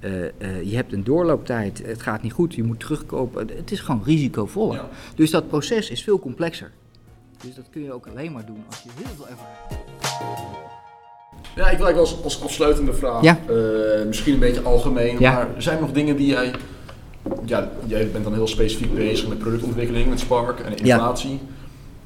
[0.00, 0.30] eh, eh,
[0.70, 3.48] je hebt een doorlooptijd, het gaat niet goed, je moet terugkopen.
[3.56, 4.76] Het is gewoon risicovoller.
[4.76, 4.88] Ja.
[5.14, 6.70] Dus dat proces is veel complexer.
[7.44, 9.80] Dus dat kun je ook alleen maar doen als je heel veel ervaring hebt.
[11.54, 13.38] Ja, ik wil eigenlijk als, als afsluitende vraag, Ja.
[13.48, 15.32] eh, misschien een beetje algemeen, Ja.
[15.32, 16.50] maar zijn er nog dingen die jij,
[17.44, 21.40] ja, jij bent dan heel specifiek bezig met productontwikkeling, met Spark en innovatie.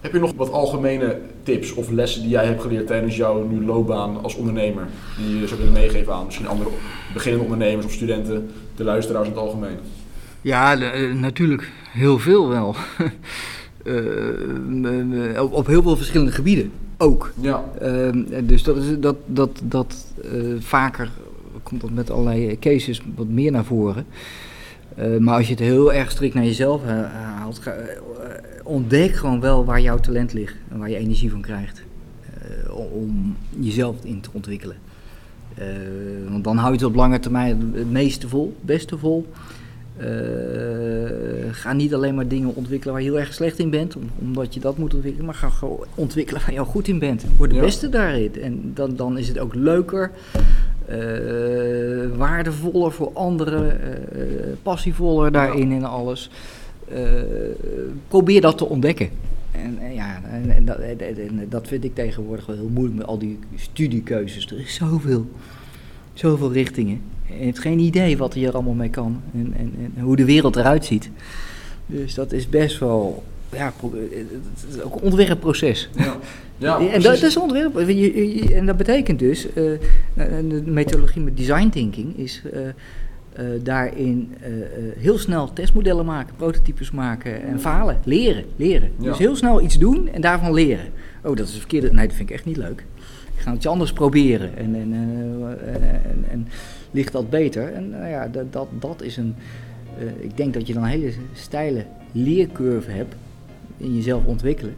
[0.01, 3.65] Heb je nog wat algemene tips of lessen die jij hebt geleerd tijdens jouw nu
[3.65, 6.71] loopbaan als ondernemer, die je zou willen meegeven aan misschien andere
[7.13, 9.79] beginnende ondernemers of studenten, de luisteraars in het algemeen?
[10.41, 12.75] Ja, de- eh, natuurlijk heel veel wel.
[13.85, 13.95] Eh,
[14.69, 17.33] m- m- op, op heel veel verschillende gebieden ook.
[17.41, 21.11] Ja, Ehm, dus dat, is, dat, dat, dat eh, vaker
[21.63, 24.07] komt dat met allerlei cases wat meer naar voren.
[24.97, 27.73] Eh, maar als je het heel erg strikt naar jezelf eh, haalt, eh,
[28.65, 31.83] ontdek gewoon wel waar jouw talent ligt en waar je energie van krijgt.
[32.67, 34.77] eh, om- jezelf in te ontwikkelen.
[35.55, 35.67] Eh,
[36.29, 39.27] want dan hou je het op lange termijn het meeste vol, het beste vol.
[39.97, 40.07] Eh,
[41.51, 44.55] ga niet alleen maar dingen ontwikkelen waar je heel erg slecht in bent, om- omdat
[44.55, 47.25] je dat moet ontwikkelen, maar ga gewoon ontwikkelen waar je al goed in bent.
[47.37, 47.63] Word de Ja.
[47.63, 48.31] beste daarin.
[48.43, 50.11] En dan, dan is het ook leuker,
[50.87, 50.97] eh,
[52.17, 54.21] waardevoller voor anderen, eh,
[54.63, 56.31] passievoller daarin en alles.
[58.09, 59.09] Probeer dat te ontdekken.
[59.53, 62.97] En, en ja, en, en dat, en- en dat vind ik tegenwoordig wel heel moeilijk
[62.99, 64.47] met al die studiekeuzes.
[64.51, 65.27] Er is zoveel,
[66.15, 67.01] zoveel richtingen.
[67.39, 70.25] Je hebt geen idee wat je er allemaal mee kan en, en, en hoe de
[70.25, 71.11] wereld eruit ziet.
[71.87, 73.23] Dus dat is best wel,
[73.53, 75.89] ja, pro- het is ook een ontwerpproces.
[75.97, 76.17] ja.
[76.59, 77.77] ja en dat, is ontwerp.
[78.53, 79.55] En dat betekent dus, eh,
[80.49, 82.69] de methodologie met design thinking is eh,
[83.33, 84.67] eh, daarin eh, eh,
[84.99, 87.99] heel snel testmodellen maken, prototypes maken en falen.
[88.05, 88.91] Leren, leren.
[88.99, 89.09] Ja.
[89.09, 90.87] Dus heel snel iets doen en daarvan leren.
[91.23, 91.93] Oh, dat is een verkeerde.
[91.93, 92.85] Nee, dat vind ik echt niet leuk.
[93.37, 94.57] Ik ga iets anders proberen.
[94.57, 94.93] En, en,
[95.67, 95.77] eh,
[96.11, 96.49] en, en
[96.91, 97.73] ligt dat beter?
[97.73, 99.35] En nou ja, dat, dat, dat is een.
[99.99, 103.15] eh, ik denk dat je dan een hele steile leercurve hebt
[103.77, 104.75] in jezelf ontwikkelen.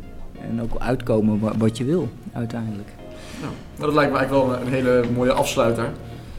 [0.50, 2.88] En ook uitkomen wa- wat je wil, uiteindelijk.
[3.40, 5.82] Nou, dat lijkt me eigenlijk wel een, een hele mooie afsluiter.
[5.84, 5.92] Dan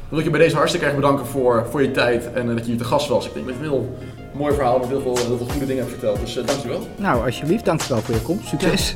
[0.09, 2.65] wil ik je bij deze hartstikke erg bedanken voor, voor je tijd en eh, dat
[2.65, 3.27] je hier te gast was.
[3.27, 3.95] Ik denk dat je een heel
[4.35, 6.19] mooi verhaal met heel veel, heel veel goede dingen hebt verteld.
[6.19, 6.87] Dus uh, dankjewel.
[6.95, 8.47] Nou, alsjeblieft, dankjewel voor je komst.
[8.47, 8.95] Succes.